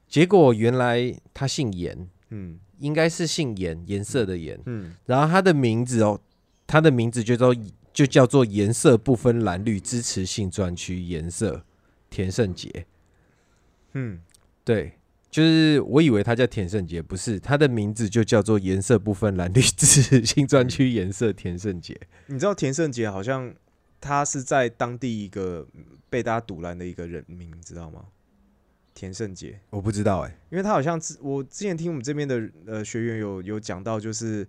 [0.05, 4.59] 结果原来他姓颜，嗯应该是姓颜，颜色的颜。
[4.65, 6.19] 嗯，然后他的名字哦，
[6.67, 7.53] 他的名字就叫
[7.93, 11.63] 就叫做颜色不分蓝绿支持性专区颜色
[12.09, 12.85] 田胜杰。
[13.93, 14.19] 嗯，
[14.65, 14.91] 对，
[15.31, 21.97] 就是我以为他叫田胜杰，不是，他的名字就叫做颜色不分蓝绿支持性专区颜色田胜杰。
[22.25, 23.55] 你知道田胜杰好像
[24.07, 25.67] 他是在当地一个
[26.09, 28.05] 被大家堵拦的一个人名，你知道吗？
[28.93, 34.47] 田胜杰，我不知道哎、因为他好像之我之前听我们这边的呃学员有有讲到，就是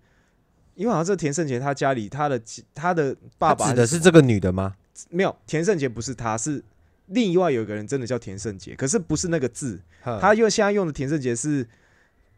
[0.74, 2.40] 因为好像这田胜杰他家里他的
[2.74, 4.76] 他的爸爸指的是这个女的吗？
[5.10, 6.64] 没有田胜杰不是他是
[7.06, 11.66] 另外有一个人真的叫田胜杰，可是不是那个字， 他他用现在用的田胜杰是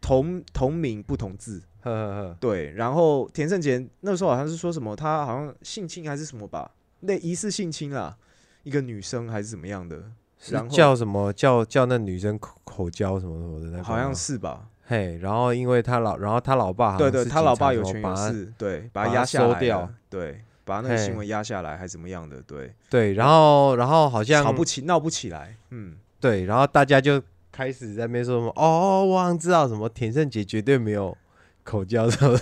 [0.01, 2.71] 同同名不同字，呵呵呵，对。
[2.73, 6.69] 然后田胜杰那时候好像是说什么，他好像性侵还是什么吧，
[7.01, 8.17] 那疑似性侵啦，
[8.63, 10.03] 一个女生还是怎么样的，
[10.39, 11.31] 是然后叫什么？
[11.33, 14.67] 叫叫那女生口口交什么什么的那个，好像是吧？
[14.85, 31.17] 嘿，然后因为他老，然后他老爸好对对，是他老察爸有权有势，对，把把他他压下来掉了，对，把那个嘿新闻压下来还怎么样的，对，对，然后然后好像吵不起，闹不起来，嗯，对，然后大家就开始在那边说什么哦，我好像知道什么田胜杰绝对没有
[31.63, 32.37] 口交什么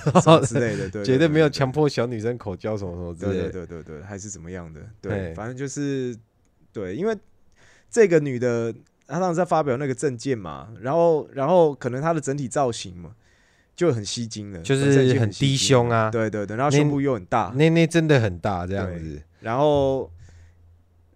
[0.46, 3.52] 之类的，对，绝对没有强迫小女生口交什么什么之类的。
[3.52, 4.82] 对对对对，还是怎么样的？
[5.02, 6.16] 对，反正就是
[6.72, 7.18] 对，因为
[7.90, 8.74] 这个女的，
[9.08, 13.12] 她当时在发表那个证件嘛，然后然后可能她的整体造型嘛，
[13.76, 19.22] 就很吸睛了，就是很低胸啊对对对，然后胸部又很大，那那真的很大这样子。
[19.42, 20.12] 然后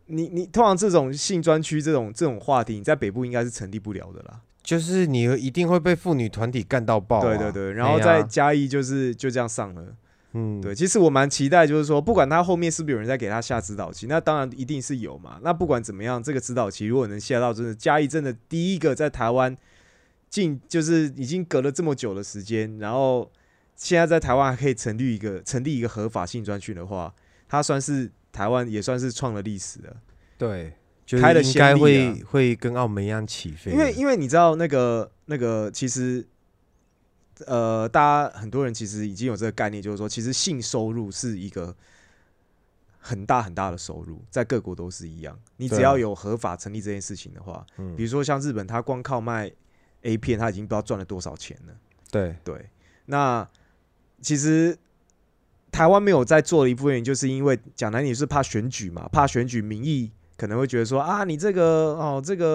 [0.08, 4.42] 你你通常这种性专区这种这种话题，你在北部应该是成立不了的啦。
[4.64, 7.22] 就是你一定会被妇女团体干到爆、啊。
[7.22, 9.96] 对对对，然后哎呀在嘉义就是就这样上了。
[10.36, 15.40] 嗯，对，其实我蛮期待，就是说，不管他后面是不是有人在给他下指导期，那当然一定是有嘛。
[15.44, 19.56] 那不管怎么样，这个指导期如果能下到真的嘉义真的第一个在台湾
[20.32, 23.32] 进，就是已经隔了这么久的时间，然后
[23.76, 27.14] 现在在台湾还可以成立一个成立一个合法性专区的话，
[27.48, 29.96] 他算是台湾也算是创了历史了。
[30.40, 30.74] 对，
[31.06, 33.78] 就是开了应该先例会、啊会跟澳门一样起飞的。
[33.78, 36.26] 因为因为你知道那个那个其实，
[37.46, 41.76] 呃，大家很多人其实已经有这个概念，就是说，其实性收入是一个
[43.00, 45.38] 很大很大的收入，在各国都是一样。
[45.58, 49.52] 你只对啊要有合法成立这件事情的话，嗯比如说像日本，他光靠卖
[50.04, 51.74] A 片，他已经不知道赚了多少钱了。
[52.10, 52.70] 对对，
[53.08, 53.48] 那
[54.22, 54.78] 其实
[55.72, 60.12] 台湾没有在做的一部分原因，就是因为讲难听是怕选举嘛，怕选举民意
[60.44, 61.64] 可能会觉得说啊，你这个
[61.96, 62.46] 哦，这个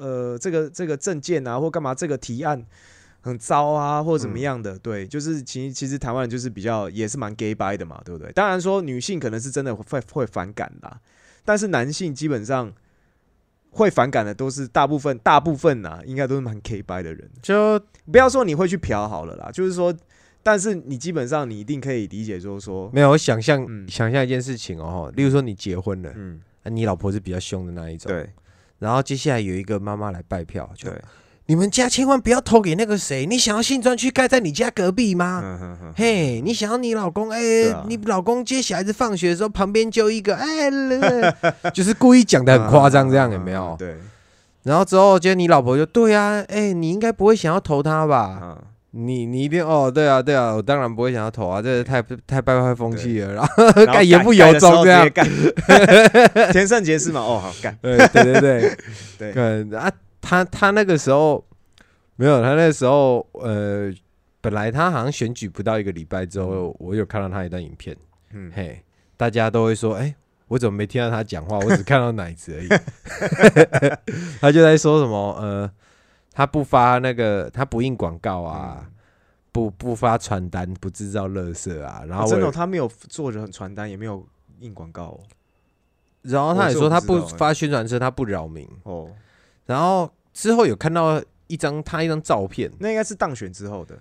[0.00, 2.64] 呃，这个这个证件啊，或干嘛，这个提案
[3.20, 8.32] 很糟啊，或者怎么样的，对，就是其实其实台湾人就是比较也是蛮 gay by 的嘛，对不对？
[8.32, 10.98] 当然说女性可能是真的会会反感啦，
[11.44, 12.72] 但是男性基本上。
[13.70, 17.30] 会反感的都是大部分，大部分呐、应该都是蛮 gay 掰的人。
[17.42, 17.78] 就
[18.10, 19.94] 不要说你会去嫖好了啦，就是说，
[20.42, 28.28] 但是你基本上你一定可以理解，就是说，没有我想象、嗯想象一件事情哦，例如说你结婚了，嗯，啊你老婆是比较凶的那一种，，对。
[28.78, 31.02] 然后接下来有一个妈妈来拜票，就对，
[31.46, 35.92] 你们家千万不要投给那个谁，你想要新专区盖在你家隔壁吗？
[35.96, 37.40] 嘿，你想要你老公哎、
[37.88, 40.70] 你老公接小孩子放学的时候，旁边就一个哎，
[41.74, 43.74] 就是故意讲的很夸张，这样有没有？
[43.76, 43.96] 对，
[44.62, 48.58] 然后之后，接着你老婆就对啊，哎、你应该不会想要投他吧？
[48.88, 55.10] 啊，你你一定哦，对啊对啊，我当然不会想要投啊，这个太太败坏风气了，然后 干言不由衷这样直接。
[56.34, 57.20] 干田圣杰是吗？
[57.20, 58.76] 哦，好干，对对对对
[59.18, 61.44] 对干啊，他他那个时候
[62.16, 63.92] 没有，他那个时候呃，
[64.40, 67.96] 本来他好像选举不到一个礼拜之后，我有看到他一段影片，
[68.32, 68.82] 嗯，嘿，
[69.16, 70.14] 大家都会说，哎、
[70.48, 71.58] 我怎么没听到他讲话？
[71.58, 72.68] 我只看到奶子而已。
[74.40, 75.70] 他就在说什么，呃，
[76.38, 78.92] 他不发那个，他不印广告啊，嗯。
[79.50, 82.04] 不不发传单，不制造垃圾啊。
[82.06, 84.24] 然后真的哦，他没有做人传单，也没有
[84.60, 85.20] 印广告哦。
[86.22, 88.68] 然后他也说他不发宣传车，他不扰民。
[88.84, 89.10] 哦，
[89.66, 93.98] 然后之后有看到一张他一张照片，那应该是当选之后的，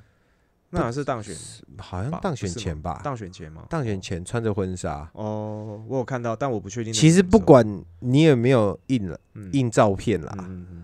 [0.69, 1.35] 那好像是当选
[1.79, 3.63] 好像当选前吧，当选前吗？
[3.67, 5.09] 当选前穿着婚纱。
[5.13, 7.65] 哦，我有看到，但我不确定其实不管
[8.01, 9.49] 你有没有印了嗯。
[9.53, 10.83] 印照片啦，嗯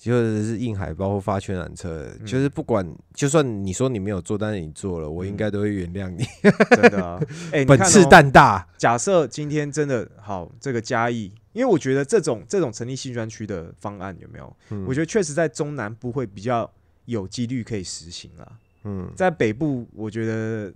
[0.00, 2.26] 就是印海报或发宣传车，嗯。
[2.26, 5.36] 就是不管，就算你说你没有做，但是你做了，我应嗯。
[5.36, 6.24] 该都会原谅你。
[6.70, 7.20] 真的啊，
[7.68, 14.56] 本次蛋大，假设今天真的好，这个嘉义，因为我觉得这种这种成立新专区的方案有没有？
[14.70, 14.86] 嗯。
[14.88, 16.68] 我觉得确实在中南部会比较
[17.04, 18.52] 有几率可以实行啦。
[18.84, 20.72] 嗯，在北部，我觉得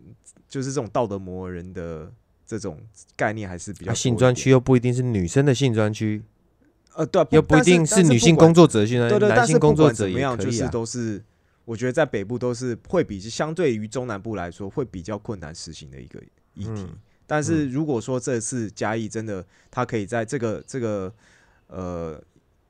[0.46, 2.12] 就是这种道德魔人的
[2.46, 2.78] 这种
[3.16, 6.22] 概念还是比较啊，性专区，又不一定是女生的性专区，
[6.94, 10.68] 呃，对啊，又不一定是女性工，作者的性专区，但是不管对对，男但是不性工作者管怎么样，就是。
[10.68, 11.22] 都是。
[11.66, 16.20] 我觉得在北部都是会比相对于中南部来说会比较困难实行的一个
[16.52, 16.70] 议题。
[16.76, 21.10] 嗯但是如果说这次嘉义真的他可以在这个这个
[21.68, 22.22] 呃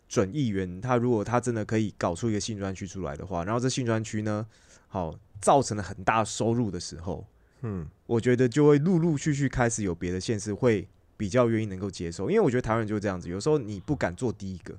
[0.09, 4.47] 准议员，他如果他真的可以搞出一个性专区出来的话，然后这性专区呢，
[4.87, 7.27] 好造成了很大收入的时候，
[7.63, 14.75] 嗯，我觉得就会陆陆续续开始有别的县市会比较愿意能够接受，因为我觉得台湾人就是这样子，有时候你不敢做第一个，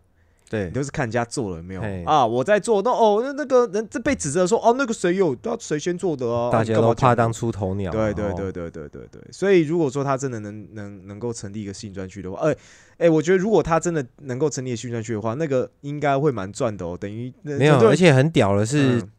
[0.50, 2.26] 对你，都是看人家做了有没有啊？
[2.26, 6.50] 我在做，那哦，那那个人这被指责说哦，那个谁有，那谁先做的啊？
[6.50, 12.56] 啊大家都怕当出头鸟对对对，对对对对，所以如果说他真的能能能够成立一个新专区的话，哎、
[13.00, 19.10] 哎、我觉得如果他真的能够成立一个性专区的话，那个应该会蛮赚的哦，等于没有，而且很屌的是嗯，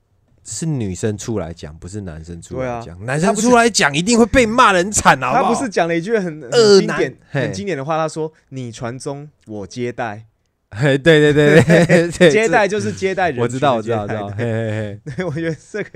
[0.47, 3.05] 是女生出来讲，不是男生出来讲。
[3.05, 5.43] 男生出来讲一定会被骂人惨，好好？
[5.43, 10.25] 他不是讲了一句很经典、嘿很经典的话，他说：“你传宗，我接待。
[10.71, 15.91] 嘿，对对对对 对，接待就是接待人，我知道，我知道，我知道，嘿嘿嘿，对， 我觉得这个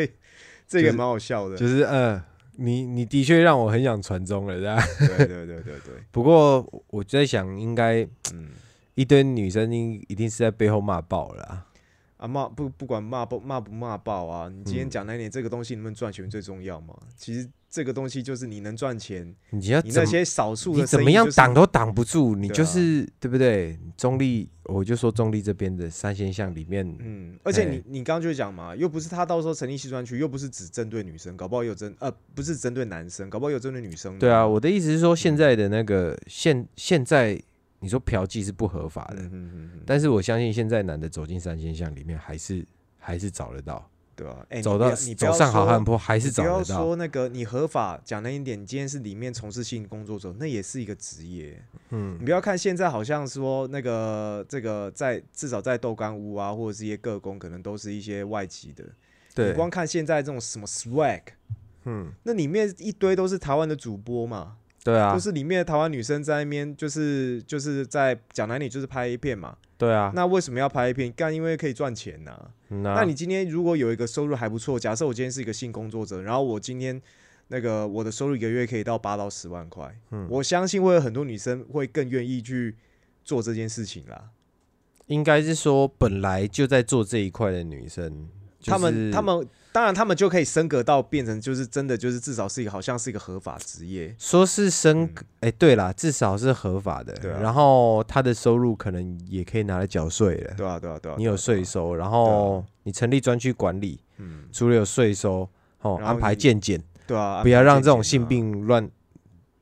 [0.67, 1.57] 这就是个蛮好笑的。
[1.57, 2.21] 就是呃，
[2.57, 4.83] 你你的确让我很想传宗了，是吧。
[4.99, 8.49] 对对对对对，不过我在想，应该嗯，
[8.95, 11.67] 一堆女生应一定是在背后骂爆了
[12.21, 12.25] 啊。
[12.25, 16.95] 啊骂不不管骂不骂不骂爆啊，你今天嗯讲那点这个东西能不能赚钱最重要嘛？
[17.17, 23.79] 其实这个东西就是你能赚钱，你要怎么些少数你的怎么样挡都都挡不住，你就是对不对？
[23.97, 34.19] 中立，我就说中立这边的三线项里面，嗯，而且哎你你刚刚就讲嘛，又不是他到时候成立西专区，又不是只针对女生，搞不好有针呃不是针对男生，搞不好有针对女生。
[34.19, 37.41] 对啊，我的意思是说，现在的那个现现在
[37.81, 42.65] 你说嫖妓是不合法的，嗯嗯嗯嗯，但是我相信现在男的走进三线项里面，还是
[42.99, 46.85] 还是找得到，对啊，哎，你走到走上好说汉坡还是找得到。
[46.85, 51.61] 说那个你合法讲难一点，你今天是里面从事性工作者，那也是一个职业。
[51.89, 58.85] 嗯你不要看现在好像说那个这个在至少在豆干屋啊，或者是一些个工，可能都是一些外籍的。
[59.37, 61.23] 你，光看现在这种什么 swag，
[61.85, 69.57] 嗯，那里面一堆都是台湾的主播嘛，对啊就，是里面的台湾女生在那边，就是就是在讲男女，就是拍一片嘛。
[69.77, 70.11] 对啊。
[70.15, 71.13] 那为什么要拍一片？
[71.13, 77.01] 干，因为可以赚钱呐、嗯啊那你今天如果有一个收入还不错，假设我今天是一个性工作者，然后我今天
[77.49, 82.77] 那个我的收入一个月可以到八到十万块，嗯我相信会有很多女生会更愿意去
[83.25, 84.31] 做这件事情啦。
[85.07, 88.29] 应该是说本来就在做这一块的女生，
[88.61, 97.13] 就他们他们当然他们就可以升格到变成就是真的就是至少是一个好像是一个合法职业，说是升嗯，哎、对啦，至少是合法的。
[97.15, 97.41] 对啊。
[97.41, 100.55] 然后他的收入可能也可以拿来缴税了。
[100.57, 104.45] 对啊对啊对啊，你有税收，然后你成立专区管理，嗯。
[104.53, 105.49] 除了有税收，
[105.81, 108.91] 哦，安排你健检，对啊，不要让这种性病乱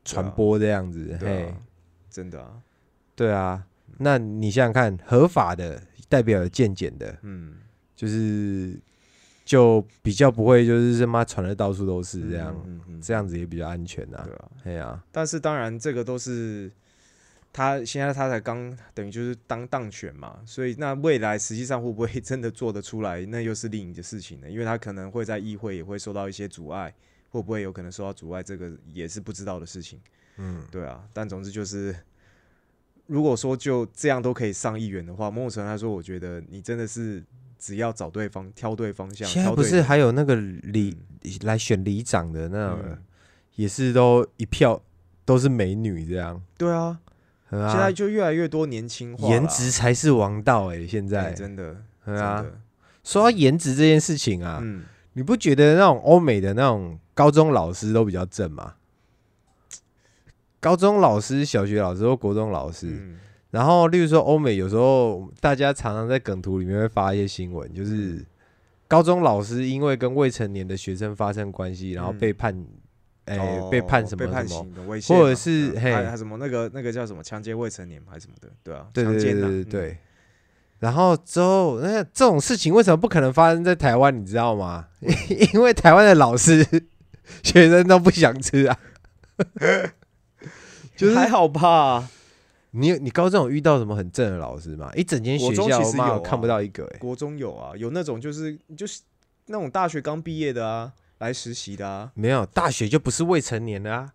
[0.03, 1.17] 传播这样子。
[1.21, 1.53] 嘿。
[2.09, 2.53] 真的啊，
[3.15, 3.63] 对啊，
[3.99, 5.79] 那你想想看，合法的
[6.09, 7.53] 代表有健检的，嗯，
[7.99, 8.79] 就是
[9.43, 14.33] 就比较不会就是他妈传的到处都是这样，嗯嗯嗯这样子也比较安全啊对。
[14.33, 14.51] 啊。
[14.63, 16.71] 哎呀，但是当然，这个都是
[17.51, 24.49] 他现在他才刚等于就是当当选嘛，所以那未来实际上会不会真的做得出来，那又是另一件事情了。
[24.49, 26.93] 因为他可能会在议会也会受到一些阻碍，
[27.31, 29.99] 会不会有可能受到阻碍，这个也是不知道的事情。
[30.37, 31.93] 嗯，对啊，但总之就是，
[33.07, 37.21] 如果说就这样都可以上议员的话，某种程度来说，我觉得你真的是
[37.59, 42.97] 只要找对方、挑对方向，现在不是还有那个里嗯来选里长的那种，嗯
[43.55, 44.81] 也是都一票
[45.25, 46.41] 都是美女这样。
[46.57, 46.97] 对啊，
[47.51, 51.33] 现在就越来越多年轻化啦，颜值才是王道哎、现哎在。
[51.33, 52.59] 真的，真的，
[53.03, 54.83] 说到颜值这件事情啊，嗯。
[55.13, 58.75] 你不觉得那种欧美的那种高中老师都比较正吗？
[60.61, 63.19] 高中老师、小学老师或国中老师，嗯
[63.51, 68.23] 然后例如说欧美，有时候大家常常在梗图里面会发一些新闻，就是
[68.87, 72.65] 高中老师因为跟未成年的学生发生关系，然后嗯被判，
[73.25, 74.43] 哎、哦被判什么什
[74.85, 74.99] 么？
[74.99, 79.97] 刑或者是嘿嗯还还什么那个那个叫什么强奸未成年嘛还是什么的，对啊，对对对强奸呐对对对。
[80.79, 84.17] 然后之后，那这种事情为什么不可能发生在台湾？
[84.17, 84.87] 你知道吗？
[85.53, 86.63] 因为台湾的老师、
[87.43, 88.77] 学生都不想吃啊。
[90.95, 92.07] 就是还好吧。
[92.71, 94.91] 你有你高中有遇到什么很正的老师吗？
[94.95, 99.01] 一整间学校妈其实有啊看不到一个哎、国中有啊，有那种就是就是
[99.47, 102.11] 那种大学刚毕业的啊，来实习的啊。
[102.13, 104.13] 没有，大学就不是未成年的啊。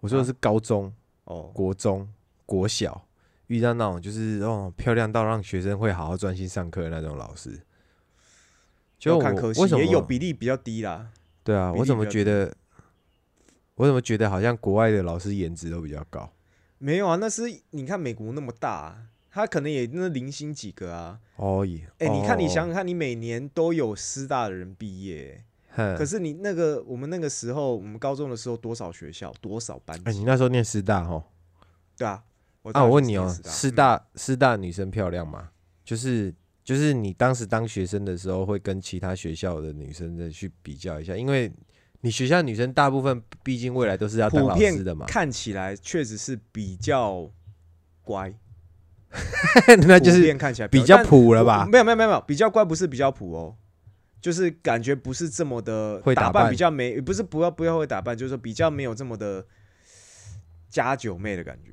[0.00, 0.92] 我说的是高中、
[1.24, 2.08] 哦，国中、
[2.44, 3.06] 国小
[3.46, 7.60] 遇到那种就是哦漂亮到让学生会好好专心上课的那种老师。
[8.98, 11.08] 就我要看科系为什么也有比例比较低啦。
[11.44, 12.52] 对啊，我怎么觉得，
[13.76, 16.28] 我怎么觉得好像国外的老师颜值都比较高？
[16.78, 21.20] 没有啊，那是你看美国那么大啊，他可能也那零星几个啊。
[21.36, 30.18] 哦耶，哎、你看你哦想想看，你每年都有师大的人毕业、哼可是你那个我们那个时候，我们高中的时候多少学校多少班哎，级？
[30.18, 31.22] 你那时候念师大哦？
[31.96, 32.24] 对啊，
[32.62, 35.50] 我啊，我问你哦，师大师大女生漂亮吗？
[35.84, 41.50] 就是就是你当时当学生的时候，会跟其他学校的女生再去比较一下，因为
[42.00, 47.28] 你学校女生大部分毕竟未来都是要当老师的嘛，看起来确实是比较
[48.02, 48.32] 乖，
[49.86, 51.66] 那就是看起来比较普了吧？
[51.70, 53.56] 没有没有没有没有，比较乖不是比较普哦，
[54.20, 59.44] 就是感觉不是这么的会打扮比较没，不是不要不要会打扮，就是说比较没有这么的
[60.68, 61.72] 加酒妹的感觉，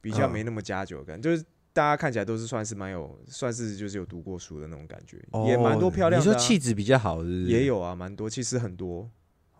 [0.00, 5.16] 比较嗯没那么加酒的感觉，就是大家看起来都是算是蛮有，算是就是有读过书的那种感觉，
[5.46, 6.20] 也蛮多漂亮的、啊。
[6.20, 7.50] 哦你说气质比较好是是？
[7.50, 9.10] 也有啊，蛮多，其实很多，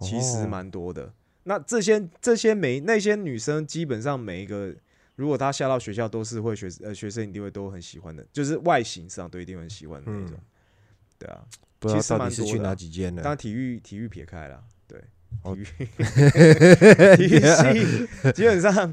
[0.02, 1.12] 其实哦蛮多的。
[1.44, 4.74] 那这些这些每那些女生，基本上每一个，
[5.16, 10.36] 如果她下到学校，都是会学呃学生一定会都很喜欢的，就是外形上都一定很喜欢的那种。
[11.18, 11.44] 对啊，
[11.78, 13.30] 不知道其实到底是去哪几间呢当？
[13.30, 15.00] 然体育体育撇开了，对，
[15.42, 15.84] 哦体育
[17.16, 18.92] 体育系 基本上，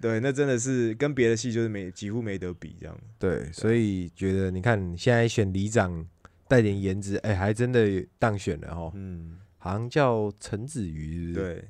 [0.00, 2.98] 对，那真的是跟别的系就是没几乎没得比这样。
[3.18, 6.06] 对，所以觉得你看现在选里长
[6.48, 8.92] 带点颜值，哎，还真的当选了哦。
[8.94, 11.64] 嗯，好像叫陈子瑜，对。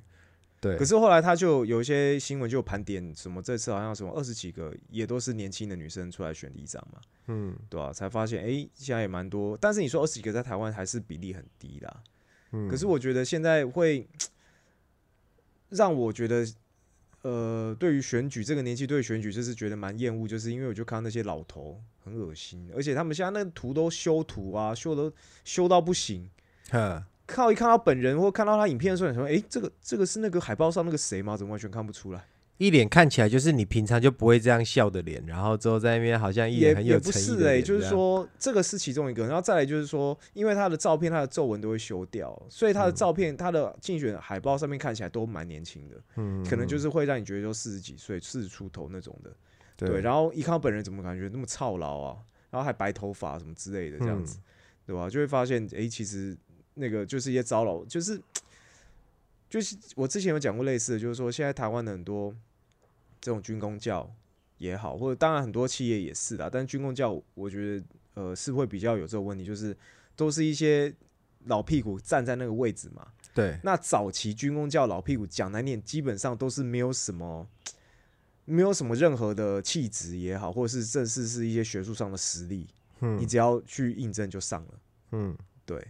[0.59, 12.03] 对，可是后来他就有一些新闻就盘点什么，这次好像什么二十几个也都是年轻的女生出来选里长嘛，嗯，对啊、才发现哎、现在也蛮多，但是你说二十几个在台湾还是比例很低啦。
[12.53, 14.09] 嗯可是我觉得现在会
[15.69, 16.47] 让我觉得，
[17.21, 25.13] 呃，对于选举这个年纪对选举就是觉得蛮厌恶，就是因为我就看到那些老头很恶心，而且他们现在那个图都修图啊，修都
[25.45, 26.31] 修到不行。
[27.27, 31.37] 呵，靠一看到本人或看到他影片的时候，你说，哎、这个这个是那个海报上那个谁吗？
[31.37, 32.25] 怎么完全看不出来？
[32.59, 49.31] 一脸看起来就是你平常就不会这样笑的脸，然后之后在那边好像一也脸很有也不诚意是哎、就是说这个是其中一个，然后再来就是说，因为他的照片他的皱纹都会修掉，所以他的嗯照片、他的竞选海报上面看起来都蛮年轻的，嗯可能就是会让你觉得说四十几岁、四十出头那种的，
[49.77, 49.91] 对。
[49.91, 52.17] 对，然后一看到本人，怎么感觉那么操劳啊？
[52.49, 54.39] 然后还白头发什么之类的这样嗯子，
[54.87, 55.11] 对吧？
[55.11, 56.35] 就会发现，哎、其实
[56.77, 58.19] 那个就是一些糟老，就是
[59.51, 62.35] 就是我之前有讲过类似的，就是说现在台湾的很多
[63.21, 64.11] 这种军工教
[64.59, 69.77] 也好，或者当然很多企业也是啦，但是军工教我觉得呃是会比较有这个问题，就是
[70.15, 70.95] 都是一些
[71.47, 73.09] 老屁股站在那个位置嘛。
[73.35, 77.47] 对，那早期军工教老屁股讲难念，基本上都是没有什么。
[78.49, 82.65] 没有什么任何的气质也好，或者是正式是一些学术上的实力，
[83.01, 84.75] 嗯你只要去应征就上了。
[85.11, 85.85] 嗯，对，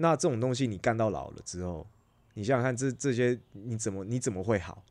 [0.00, 1.86] 那这种东西你干到老了之后，
[2.34, 4.84] 你想想看这这些你怎么你怎么会好？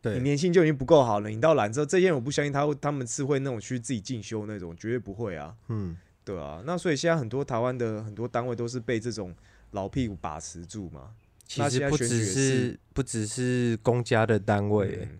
[0.00, 6.62] 对你，年轻就已经不够好了，你到老之后，这些人我不相信他会他们是会那种去自己进修那种，绝对不会啊，嗯，对啊。
[6.66, 9.34] 那所以现在很多台湾的很多单位都是被这种
[9.70, 11.10] 老屁股把持住嘛。
[11.46, 15.18] 其实不只是是不只是公家的单位，嗯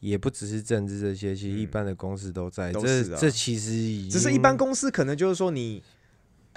[0.00, 2.70] 也不只是政治这些，其实一嗯般的公司都在。
[2.70, 5.82] 都这啊这其实只是一般公司可能就是说你，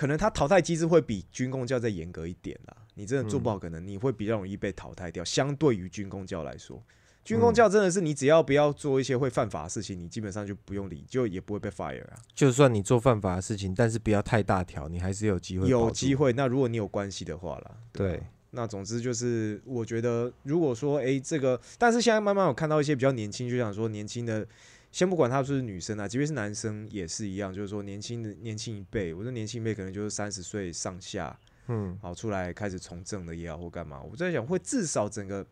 [0.01, 2.75] 可能他淘汰机制会比军工教再严格一点啦。
[2.95, 5.23] 你真的做不好，可能你会比较容易被淘汰掉。
[5.23, 6.81] 相对于军工教来说，
[7.23, 12.17] 军工教真的是你只要不要做一些会犯法的事情，你基本上就不用理，就也不会被 fire 啊。
[12.33, 15.69] 就算你做犯法的事情，但是不要太大条，你还是有机会。
[15.69, 16.15] 有机。
[16.15, 24.47] 会，那如果你有关系的话啦，对啊，那总之就是，我觉得如果说，诶这个，但是现在慢慢有看到一些比较年轻，就想说年轻的，
[24.91, 35.45] 先不管他是不是女生啊，即便是男生也是一样，就是说年轻的年轻一辈，我说年轻一辈可能就是三十岁上下，嗯，好出来开始从政的也好或干嘛，我在想会至少整个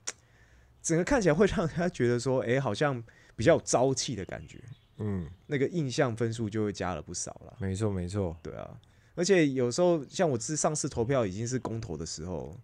[0.81, 3.01] 整个看起来会让人家觉得说，诶，好像
[3.35, 4.61] 比较有朝气的感觉，
[4.97, 7.55] 嗯，那个印象分数就会加了不少了。
[7.59, 8.35] 没错没错。
[8.43, 8.77] 对啊，
[9.15, 12.59] 而且有时候像我是上次投票已经是公投的时候，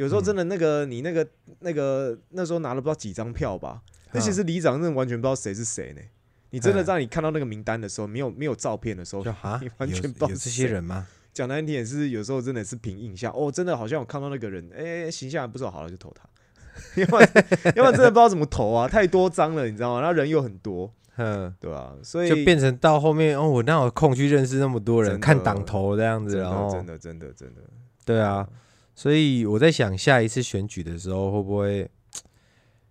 [0.00, 1.28] 有时候真的那个、你那个
[1.58, 3.82] 那个那时候拿了不知道几张票吧，
[4.12, 6.00] 那其实里长真的完全不知道谁是谁呢。
[6.48, 9.30] 你真的嗯让你看到那个名单的时候，没有没有照片的时候就，
[9.60, 11.06] 你，完全不知道有这些人吗？
[11.34, 13.30] 讲难听点是有时候真的是凭印象。
[13.36, 16.26] 哦，真的好像我看到那个人，哎、形象还不错，好了就投他。
[16.96, 17.30] 要不然
[17.66, 20.00] 要不然真的不知道怎么投啊，太多张了，你知道吗？
[20.00, 27.60] 然后人又很多，嗯，对吧、所以就变成到后面哦，我哪有空去认识那么多人，看党头这样子，然后真的真的真的，
[28.04, 28.48] 对啊，
[28.94, 31.90] 所以我在想下一次选举的时候会不会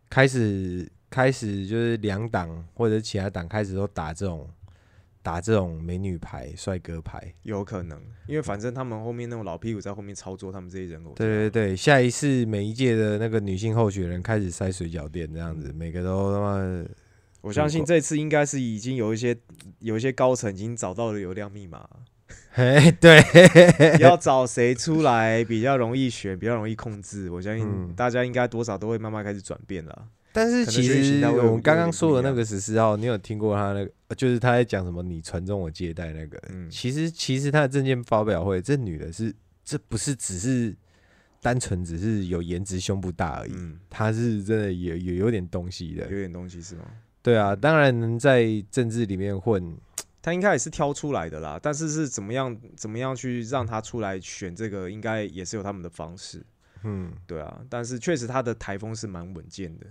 [0.10, 4.50] 开始开始就是两党或者其他党开始都打这种
[5.22, 7.34] 打这种美女牌、帅哥牌。
[7.44, 11.14] 有可能，因为反正他们后面那种老屁股在后面操作他们这些人偶。
[11.14, 16.90] 对对对，下一次每一届的那个女性候选人开始塞水饺店这样子，每个都他妈的
[17.42, 19.38] 我相信这次应该是已经有一些
[19.80, 21.88] 有一些高层已经找到了流量密码，
[22.52, 23.22] 嘿， 对，
[24.00, 27.30] 要找谁出来比较容易选，比较容易控制。
[27.30, 30.08] 我相信嗯大家应该多少都会慢慢开始转变了。
[30.32, 35.02] 但是其实我们刚刚说的那个十四号，你有听过他那个，呃就是他在讲什么？
[35.02, 39.34] 你传宗我接代那个，嗯其实其实他的证件发表会，这女的是，
[39.66, 40.76] 这不是只是
[41.42, 46.18] 单纯只是有颜值、胸部大而已，嗯，她是真的有有有点东西的有。
[46.18, 46.82] 点东西是吗？
[47.22, 49.76] 对啊，当然能在政治里面混，
[50.22, 56.46] 他应该也是挑出来的啦，但是是怎么样怎么样去让他出来选这个，应该也是有他们的方式。
[56.84, 59.86] 嗯，对啊，但是确实他的台风是蛮稳健的。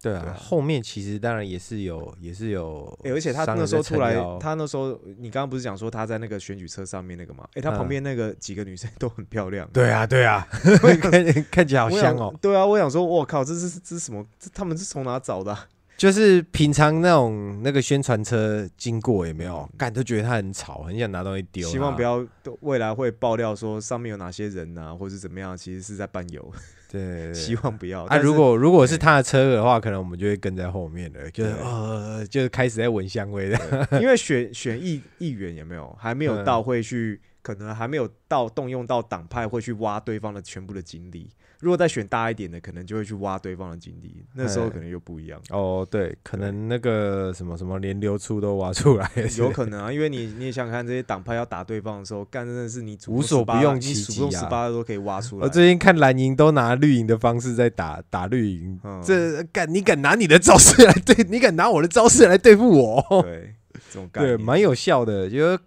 [0.00, 7.48] 对啊，后面其实当然也是有，也是有欸，而且他那时候出来，他那时候你刚刚不是讲说他在那个选举车上面那个吗？
[7.54, 9.68] 哎、他旁嗯边那个几个女生 都很漂亮。
[9.72, 10.46] 对啊，对啊，
[11.02, 12.32] 看看起来好香哦。
[12.40, 14.24] 对啊，我想说，我靠，这是这是什么？
[14.38, 15.66] 这他们是从哪找的啊、
[15.98, 19.68] 就是平常那种那个宣传车经过有没有？
[19.76, 21.68] 感都觉得它很吵，很想拿东西丢。
[21.68, 22.00] 希望不。
[22.02, 22.24] 要
[22.60, 26.50] 未来会爆料说上面有哪些人啊，或者是怎么样，其实是在伴游。
[26.90, 28.04] 对 希望不要。
[28.04, 33.88] 啊，如果如果是他的车的话，可能我们就会跟在后面了，就是呃，就是开始在闻香味的。
[34.00, 37.20] 因为选选议议员有没有还没有嗯到会去
[37.54, 41.30] 可能还没有到动用到党派会去挖对方的全部的精力。
[41.60, 45.40] 如果再选大一点的，可能就会去挖对方的精力，那时候哎可能又不一样。
[45.50, 55.44] 哦，对，可能那个什么什么连流出都挖出来，有可能啊，因为你你也想想看，这些党派要打对方的时候，干真的是你无所不用其极啊十八都可以挖出来。
[55.44, 63.22] 我最近看蓝营都拿绿营的方式在打打绿营，嗯这敢你敢拿你的招式来对，你敢拿我的招式来对付我？
[63.22, 63.54] 对
[63.90, 65.28] 这种概对，蛮有效的。
[65.28, 65.60] 觉得，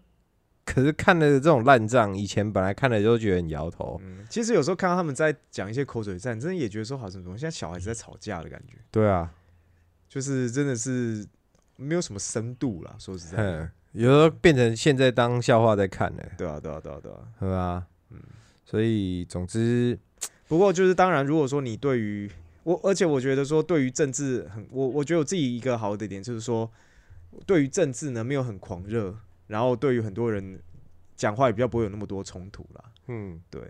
[0.73, 3.99] 可是看了这种烂仗，以前本来看了就觉得很摇头。
[4.03, 9.29] 嗯，其实有时候看到他们在讲一些口水战，真的也觉得说好像怎么现在小孩子在吵架的感觉，对啊，
[10.07, 11.27] 就是真的是
[11.75, 12.95] 没有什么深度啦。
[12.97, 17.17] 说实在的， 有时候变成现在当笑话在看呢，对啊，对啊，对啊，对啊。
[17.39, 17.85] 对啊？
[18.11, 18.19] 嗯
[18.63, 19.99] 所以总之，
[20.47, 22.31] 不过就是当然，如果说你对于
[22.63, 26.71] 我，而且我觉得说对于政治很，我我觉得我自己一个好的点就是说，
[27.45, 29.13] 对于政治呢没有很狂热，
[29.51, 30.57] 然后对于很多人
[31.17, 32.83] 讲话也比较不会有那么多冲突啦。
[33.07, 33.61] 嗯，对，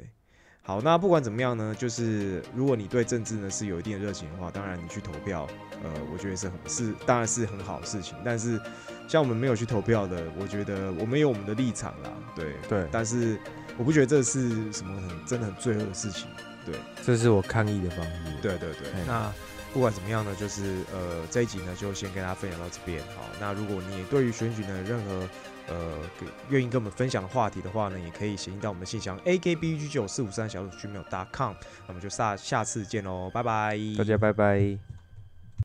[0.61, 5.47] 好，那不管怎么样呢，就是如果你对政治呢是有一定的热情的话，当然你去投票，
[5.83, 8.15] 呃，我觉得是很是当然是很好的事情。
[8.23, 8.61] 但是
[9.07, 13.39] 像我们没有去投票的，我觉得我们有我们的立场啦，对对但是
[13.75, 16.27] 我不觉得这是什么很真的很罪恶的事情，
[16.63, 16.75] 对。
[17.03, 18.11] 这是我抗议的方式。
[18.39, 19.33] 对对对，那
[19.73, 23.01] 不管怎么样呢，就是呃这一集呢就先跟大家分享到这边。
[23.15, 25.27] 好，那如果你也对于选举呢任何
[25.71, 31.53] 呃给愿意跟我们分享的话题的话呢，也可以写信到我们的信箱 a k b g 九四五三小组 gmail.com。
[31.53, 34.90] 那我们就下下次见喽，拜拜，大家拜拜。